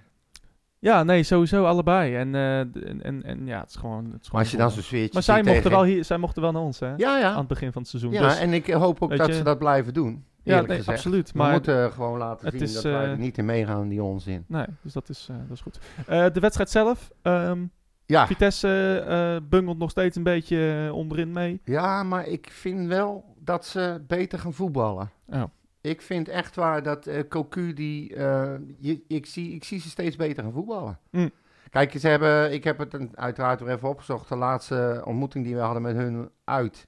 [0.83, 2.17] Ja, nee, sowieso allebei.
[2.17, 4.05] En, eh, en, en, en ja, het is gewoon...
[4.13, 6.05] Het is Maar als je dan gewoon zo'n sfeertje Maar zij mochten, tegen- wel hier,
[6.05, 6.95] zij mochten wel naar ons, hè?
[6.97, 7.39] Ja, Aan ja.
[7.39, 8.13] het begin van het seizoen.
[8.13, 10.25] Ja, Dus- en ik hoop ook dat je- ze dat blijven doen.
[10.43, 11.33] ja, nee, absoluut.
[11.33, 13.89] We Maar moeten gewoon laten het zien is, dat wij eh, er niet in meegaan,
[13.89, 14.45] die onzin.
[14.49, 15.79] Nee, dus dat is, eh, dat is goed.
[16.07, 17.11] Eh, de wedstrijd zelf.
[17.23, 17.65] ehm,
[18.07, 18.27] Ja.
[18.27, 21.61] Vitesse eh, bungelt nog steeds een beetje eh, onderin mee.
[21.65, 25.11] ja, maar ik vind wel dat ze beter gaan voetballen.
[25.29, 25.43] Oh.
[25.81, 29.89] Ik vind echt waar dat eh Cocu, die, eh, je, ik, zie, ik zie ze
[29.89, 30.99] steeds beter gaan voetballen.
[31.11, 31.31] Mm.
[31.71, 34.29] Kijk, ze hebben, ik heb het een- uiteraard weer even opgezocht.
[34.29, 36.87] De laatste ontmoeting die we hadden met hun uit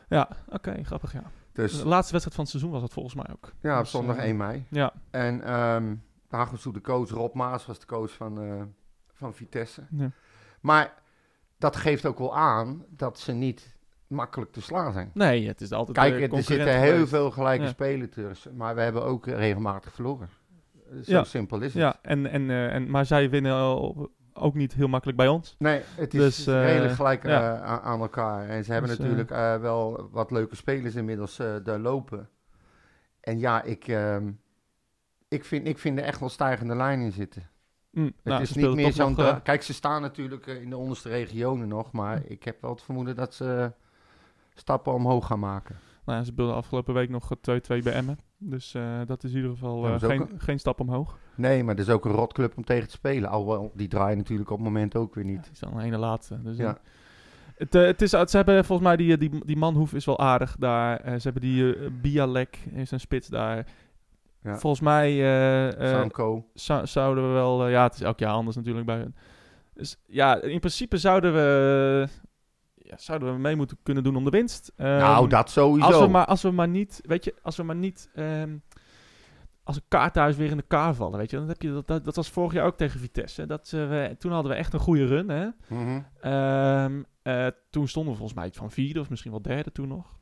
[0.08, 1.22] Ja, oké, grappig ja.
[1.52, 3.52] Dus De laatste wedstrijd van het seizoen was het volgens mij ook.
[3.60, 4.66] ja, op Dus, zondag eh, 1 mei.
[4.70, 5.94] Ja, En ehm
[6.28, 8.62] Hagelsoe, de coach, Rob Maas was de coach van, eh,
[9.12, 9.82] van Vitesse.
[9.90, 10.10] ja.
[10.60, 11.02] Maar
[11.58, 13.73] dat geeft ook wel aan dat ze niet
[14.14, 15.10] makkelijk te slaan zijn.
[15.14, 17.68] Nee, het is altijd Kijk, eh, er zitten heel veel gelijke Ja.
[17.70, 18.56] spelen tussen.
[18.56, 20.28] Maar we hebben ook regelmatig verloren.
[21.02, 21.24] Zo Ja.
[21.24, 21.82] simpel is het.
[21.82, 23.52] Ja, en, en, eh, en, maar zij winnen
[24.32, 25.54] ook niet heel makkelijk bij ons.
[25.58, 27.60] Nee, het is Dus, eh, redelijk gelijk ja.
[27.60, 28.48] aan, aan elkaar.
[28.48, 29.28] En ze hebben Dus, natuurlijk
[29.60, 32.28] wel wat leuke spelers inmiddels eh, daar lopen.
[33.20, 34.30] En ja, ik, ehm,
[35.28, 37.48] ik, vind, ik vind er echt wel stijgende lijn in zitten.
[37.90, 39.42] Mm, Het nou, is niet meer zo'n...
[39.42, 41.92] Kijk, ze staan natuurlijk in de onderste regionen nog.
[41.92, 43.72] Maar ik heb wel het vermoeden dat ze
[44.54, 45.76] stappen omhoog gaan maken.
[46.04, 47.38] nou, ja, ze speelden afgelopen week nog 2-2
[47.82, 48.18] bij Emmen.
[48.38, 51.18] Dus eh, dat is in ieder geval Ja, eh, geen, geen stap omhoog.
[51.34, 53.28] Nee, maar dat is ook een rotclub om tegen te spelen.
[53.30, 55.42] Alhoewel, die draaien natuurlijk op het moment ook weer Ja, niet.
[55.42, 56.42] die is dan een ene laatste.
[56.42, 56.78] Dus, eh, Ja.
[57.56, 60.56] het, eh, het is, ze hebben volgens mij die, die, die Manhoef is wel aardig
[60.58, 61.00] daar.
[61.00, 63.66] Eh, ze hebben die eh, Bialek, is een spits daar.
[64.42, 64.56] Ja.
[64.58, 66.10] Volgens mij eh, eh,
[66.54, 67.64] zou- zouden we wel...
[67.64, 69.14] eh, ja, het is elk jaar anders natuurlijk bij hun.
[69.74, 72.06] Dus ja, in principe zouden we,
[72.84, 74.72] ja, zouden we mee moeten kunnen doen om de winst.
[74.76, 75.86] nou, Ehm, dat sowieso.
[75.90, 78.56] als we, maar, als we maar niet, weet je, als we maar niet, ehm,
[79.62, 82.04] als een kaarthuis weer in de kaar vallen, weet je, dan heb je dat, dat,
[82.04, 83.46] dat was vorig jaar ook tegen Vitesse.
[83.46, 85.46] Dat, eh, we, toen hadden we echt een goede run, hè.
[85.68, 86.00] Mhm.
[86.20, 90.12] Ehm, eh, toen stonden we volgens mij van vierde of misschien wel derde toen nog.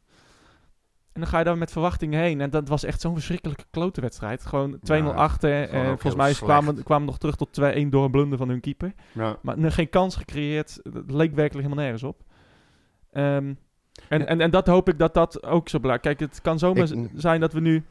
[1.13, 2.41] En dan ga je daar met verwachtingen heen.
[2.41, 4.47] En dat was echt zo'n verschrikkelijke klote wedstrid.
[4.47, 5.69] Gewoon 2-0 Ja, achter.
[5.69, 8.93] En volgens mij kwamen, kwamen nog terug tot 2-1 door een blunder van hun keeper.
[9.13, 9.37] Ja.
[9.43, 10.81] Maar nu geen kans gecreëerd.
[10.83, 12.23] Het leek werkelijk helemaal nergens op.
[13.13, 13.55] Ehm,
[14.09, 16.03] en, en, en dat hoop ik dat dat ook zo blijft.
[16.03, 17.85] Kijk, het kan zomaar Ik- zijn dat we nu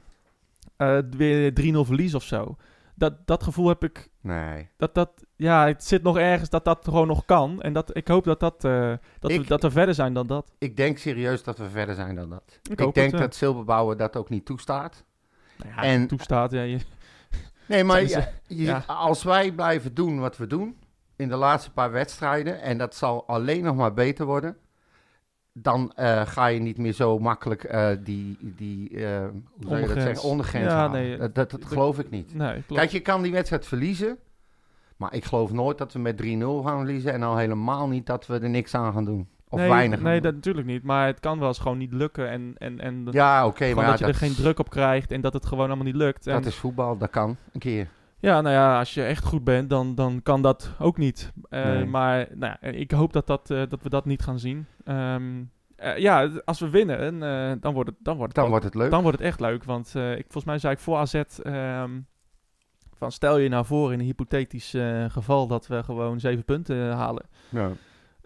[0.77, 2.55] eh, weer 3-0 verliezen of zo.
[2.95, 4.69] Dat, dat gevoel heb ik Nee.
[4.77, 7.61] dat dat, ja, het zit nog ergens dat dat gewoon nog kan.
[7.61, 10.51] En dat, ik hoop dat, dat, eh, dat, we, dat we verder zijn dan dat.
[10.57, 12.59] Ik denk serieus dat we verder zijn dan dat.
[12.69, 15.03] Ik denk het, dat Silberbouwer dat ook niet toestaat.
[15.57, 16.79] Nou ja, En- toestaat, ja, je,
[17.65, 18.83] Nee, maar Zijn je- je- ja.
[18.87, 20.77] als wij blijven doen wat we doen
[21.15, 24.57] in de laatste paar wedstrijden, en dat zal alleen nog maar beter worden,
[25.53, 29.87] dan eh, ga je niet meer zo makkelijk eh, die, die eh, hoe zou je
[29.87, 30.03] dat Ondergrens.
[30.03, 32.35] zeggen, ondergrens Ja, nee, dat, dat, geloof ik niet.
[32.35, 32.63] nee.
[32.67, 34.17] Kijk, je kan die wedstrijd verliezen,
[34.97, 36.25] maar ik geloof nooit dat we met 3-0
[36.65, 39.27] gaan verliezen en al helemaal niet dat we er niks aan gaan doen.
[39.49, 40.83] Of nee, weinig Nee, dat natuurlijk niet.
[40.83, 42.29] Maar het kan wel eens gewoon niet lukken.
[42.29, 45.21] En, en, en Ja, oké, maar dat ja, je er geen druk op krijgt en
[45.21, 46.27] dat het gewoon allemaal niet lukt.
[46.27, 47.87] En, dat is voetbal, dat kan een keer.
[48.21, 51.31] Ja, nou ja, als je echt goed bent, dan, dan kan dat ook niet.
[51.49, 51.85] Eh, Nee.
[51.85, 54.65] Maar nou, ja, ik hoop dat, dat, eh, dat we dat niet gaan zien.
[54.85, 55.43] Ehm,
[55.75, 57.19] eh, ja, als we winnen,
[57.59, 58.91] dan wordt het, dan wordt het Dan ook- wordt het leuk.
[58.91, 61.13] Dan wordt het echt leuk, want ik, volgens mij zei ik voor AZ...
[61.13, 61.99] ehm,
[62.97, 64.75] van stel je nou voor in een hypothetisch
[65.07, 67.69] geval dat we gewoon zeven punten halen Ja.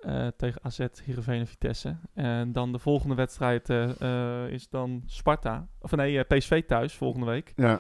[0.06, 1.96] Eh, tegen AZ, Heerenveen en Vitesse.
[2.14, 4.02] En dan de volgende wedstrijd eh,
[4.44, 7.54] eh, is dan Sparta, of nee, PSV thuis volgende week.
[7.56, 7.80] Ja,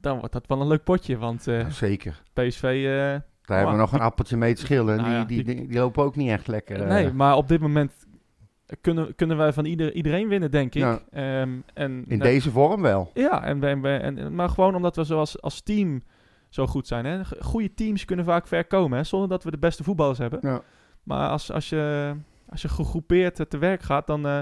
[0.00, 2.22] dan wordt dat wel een leuk potje, want zeker.
[2.32, 2.84] PSV...
[3.44, 4.96] Daar hebben we nog een appeltje mee te schillen.
[4.96, 6.86] Nou die, die, die- die, die lopen ook niet echt lekker.
[6.86, 8.06] nee, maar op dit moment
[8.80, 10.80] kunnen, kunnen wij van ieder, iedereen winnen, denk ik.
[10.82, 11.00] Ja.
[11.10, 13.10] Ehm, en, In nou, deze vorm wel.
[13.14, 16.02] Ja, en, en, en, maar gewoon omdat we zoals als team
[16.50, 17.04] zo goed zijn.
[17.04, 17.20] Hè?
[17.40, 19.04] Goede teams kunnen vaak ver komen, hè?
[19.04, 20.38] zonder dat we de beste voetballers hebben.
[20.42, 20.62] Ja.
[21.02, 22.14] Maar als, als, je,
[22.48, 24.40] als je gegroepeerd eh, te werk gaat, dan, eh,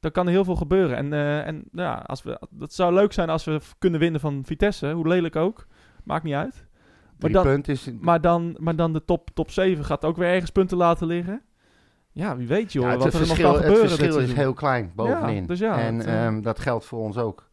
[0.00, 0.96] dan kan er heel veel gebeuren.
[0.96, 4.20] En, eh, en nou ja, als we, dat zou leuk zijn als we kunnen winnen
[4.20, 5.66] van Vitesse, hoe lelijk ook.
[6.04, 6.66] Maakt niet uit.
[7.18, 7.90] Drie dan- is...
[8.00, 11.42] Maar dan, maar dan de top, top 7 gaat ook weer ergens punten laten liggen.
[12.12, 14.22] Ja, wie weet joh, ja, het, wat er nog verschil, kan het gebeuren dit verschil
[14.22, 15.46] is heel klein bovenin.
[15.46, 17.47] dus ja, en het, eh, ehm, dat geldt voor ons ook.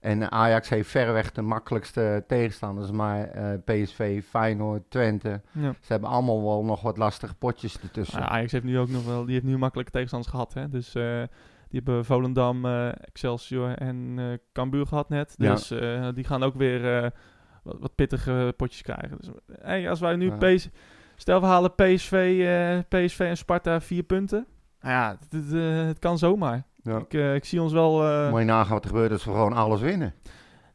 [0.00, 2.90] En Ajax heeft verreweg de makkelijkste tegenstanders.
[2.90, 5.40] Maar eh, PSV, Feyenoord, Twente...
[5.52, 5.74] Ja.
[5.80, 8.28] Ze hebben allemaal wel nog wat lastige potjes ertussen.
[8.28, 10.54] Ajax heeft nu ook nog wel, die heeft nu makkelijke tegenstanders gehad.
[10.54, 10.68] Hè?
[10.68, 11.22] Dus eh,
[11.68, 14.18] die hebben Volendam, eh, Excelsior en
[14.52, 15.34] Cambuur gehad net.
[15.38, 15.68] Dus
[16.14, 17.12] die gaan ook weer
[17.62, 19.16] wat, wat pittige potjes krijgen.
[19.20, 19.30] Dus,
[19.60, 20.30] hey, als wij nu.
[20.30, 20.68] PS,
[21.16, 22.44] stel we halen PSV,
[22.88, 24.46] PSV en Sparta vier punten.
[24.80, 26.64] Nou ja, het, het, het kan zomaar.
[26.82, 26.98] Ja.
[26.98, 28.04] Ik, eh, ik zie ons wel.
[28.04, 30.14] eh, Moet je nagaan wat er gebeurt als we gewoon alles winnen.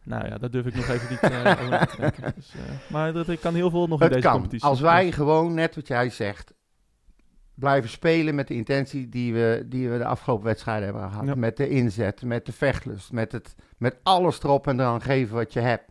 [0.04, 2.34] nou ja, dat durf ik nog even niet eh, over na te denken.
[2.36, 4.34] Dus, eh, maar dat, ik kan heel veel nog in Het deze kan.
[4.36, 4.68] competitie.
[4.68, 6.54] Als wij gewoon, net wat jij zegt,
[7.56, 11.26] blijven spelen met de intentie die we, die we de afgelopen wedstrijden hebben gehad.
[11.26, 11.36] Ja.
[11.36, 15.54] Met de inzet, met de vechtlust, met, het, met alles erop en eraan geven wat
[15.54, 15.84] je hebt.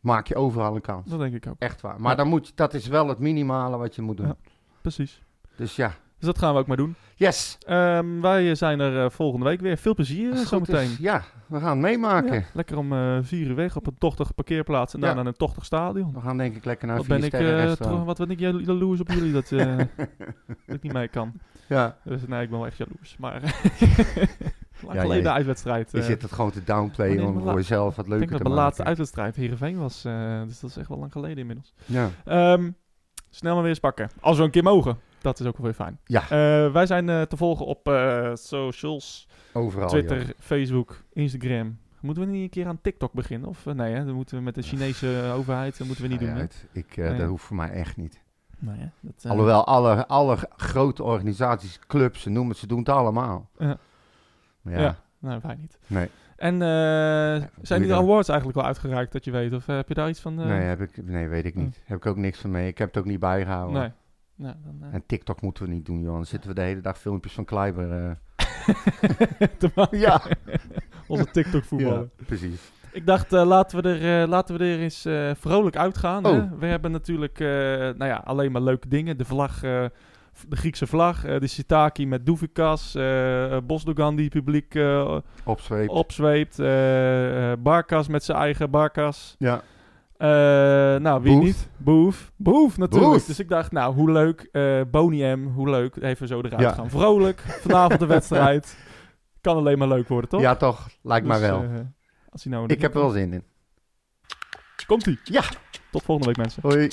[0.00, 1.10] Maak je overal een kans.
[1.10, 1.54] Dat denk ik ook.
[1.58, 2.00] Echt waar.
[2.00, 2.16] Maar Ja.
[2.16, 4.26] dan moet dat is wel het minimale wat je moet doen.
[4.26, 4.36] Ja.
[4.80, 5.22] Precies.
[5.56, 6.94] Dus ja, Dus dat gaan we ook maar doen.
[7.14, 7.58] yes.
[7.66, 9.76] Ehm, wij zijn er eh, volgende week weer.
[9.76, 10.90] Veel plezier uh, zometeen.
[10.98, 12.34] Ja, we gaan het meemaken.
[12.34, 15.14] Ja, lekker om eh vier uur weg op een tochtige parkeerplaats en dan Ja.
[15.14, 16.12] naar een tochtig stadion.
[16.14, 17.30] We gaan denk ik lekker naar Wat ben, ik,
[17.76, 19.48] tro- wat ben ik jalo- jaloers op jullie dat,
[20.66, 21.32] dat ik niet mee kan.
[21.68, 23.16] Ja, Dus nee, ik ben wel echt jaloers.
[23.18, 23.40] Maar
[24.82, 25.90] lang Ja, geleden jij- uitwedstrijd.
[25.92, 28.38] je zit het gewoon te downplayen wanneer om voor jezelf wat ik leuker denk dat
[28.38, 28.62] te mijn maken.
[28.64, 30.02] laatste uitwedstrijd Heerenveen was.
[30.46, 31.72] dus dat is echt wel lang geleden inmiddels.
[31.84, 32.08] Ja.
[32.24, 32.70] Ehm,
[33.30, 34.10] snel maar weer eens pakken.
[34.20, 34.98] Als we een keer mogen.
[35.20, 35.98] Dat is ook wel weer fijn.
[36.04, 36.22] Ja.
[36.22, 39.28] Eh, wij zijn eh, te volgen op eh, socials.
[39.52, 39.88] Overal.
[39.88, 40.28] Twitter, joh.
[40.38, 41.78] Facebook, Instagram.
[42.00, 43.48] Moeten we niet een keer aan TikTok beginnen?
[43.48, 44.04] Of nee, hè?
[44.04, 45.78] Dan moeten we met de Chinese overheid.
[45.78, 46.30] Dat moeten we niet doen.
[46.30, 46.66] uit.
[46.72, 47.18] Ik, Nee.
[47.18, 48.20] Dat hoeft voor mij echt niet.
[48.58, 48.86] Nee, hè?
[49.00, 53.48] Dat, Alhoewel, alle, alle grote organisaties, clubs, ze noemen het, ze doen het allemaal.
[53.58, 53.78] Ja.
[54.62, 54.98] Ja, Ja.
[55.18, 55.78] Nou, wij niet.
[55.86, 56.08] nee.
[56.36, 59.52] En eh, zijn die awards eigenlijk wel uitgereikt dat je weet?
[59.52, 60.40] Of heb je daar iets van?
[60.40, 61.80] eh, nee, heb ik, nee, weet ik niet.
[61.84, 62.68] Heb ik ook niks van mee.
[62.68, 63.80] Ik heb het ook niet bijgehouden.
[63.80, 63.90] Nee.
[64.38, 66.14] Nou, dan, eh, En TikTok moeten we niet doen, joh.
[66.14, 67.92] Dan zitten we de hele dag filmpjes van Kleiber.
[67.92, 68.10] eh.
[69.58, 69.98] te maken.
[69.98, 70.22] Ja.
[71.06, 72.10] Onze TikTok voetballen.
[72.18, 72.72] Ja, precies.
[72.92, 75.06] Ik dacht, eh, laten, we er, laten we er eens
[75.40, 76.26] vrolijk uitgaan.
[76.26, 76.32] Oh.
[76.32, 76.58] Hè?
[76.58, 79.16] We hebben natuurlijk nou ja, alleen maar leuke dingen.
[79.18, 79.60] De vlag,
[80.48, 84.78] de Griekse vlag, de Sitaki met Douvikas, eh, Bosdogan die publiek
[85.44, 85.88] Opzweep.
[85.88, 89.34] opzweept, eh, Barkas met zijn eigen Barkas.
[89.38, 89.62] Ja.
[90.18, 90.28] Eh,
[90.96, 91.44] nou, wie Boef.
[91.44, 91.68] niet?
[91.76, 92.32] Boef.
[92.36, 93.12] Boef, natuurlijk.
[93.12, 93.24] Boef.
[93.26, 94.48] Dus ik dacht, nou, hoe leuk.
[94.52, 95.96] eh Boney M, hoe leuk.
[95.96, 96.72] Even zo eruit Ja.
[96.72, 96.90] gaan.
[96.90, 97.40] Vrolijk.
[97.40, 98.76] Vanavond de wedstrijd.
[99.40, 100.40] Kan alleen maar leuk worden, toch?
[100.40, 100.88] Ja, toch?
[101.02, 101.62] Lijkt mij Dus, wel.
[101.62, 101.70] eh,
[102.30, 103.42] als hij nou ik heb er wel zin in.
[104.86, 105.18] Komt-ie.
[105.24, 105.42] Ja.
[105.90, 106.62] Tot volgende week, mensen.
[106.62, 106.88] Hoi.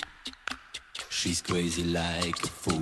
[1.09, 2.79] She's crazy like a fool.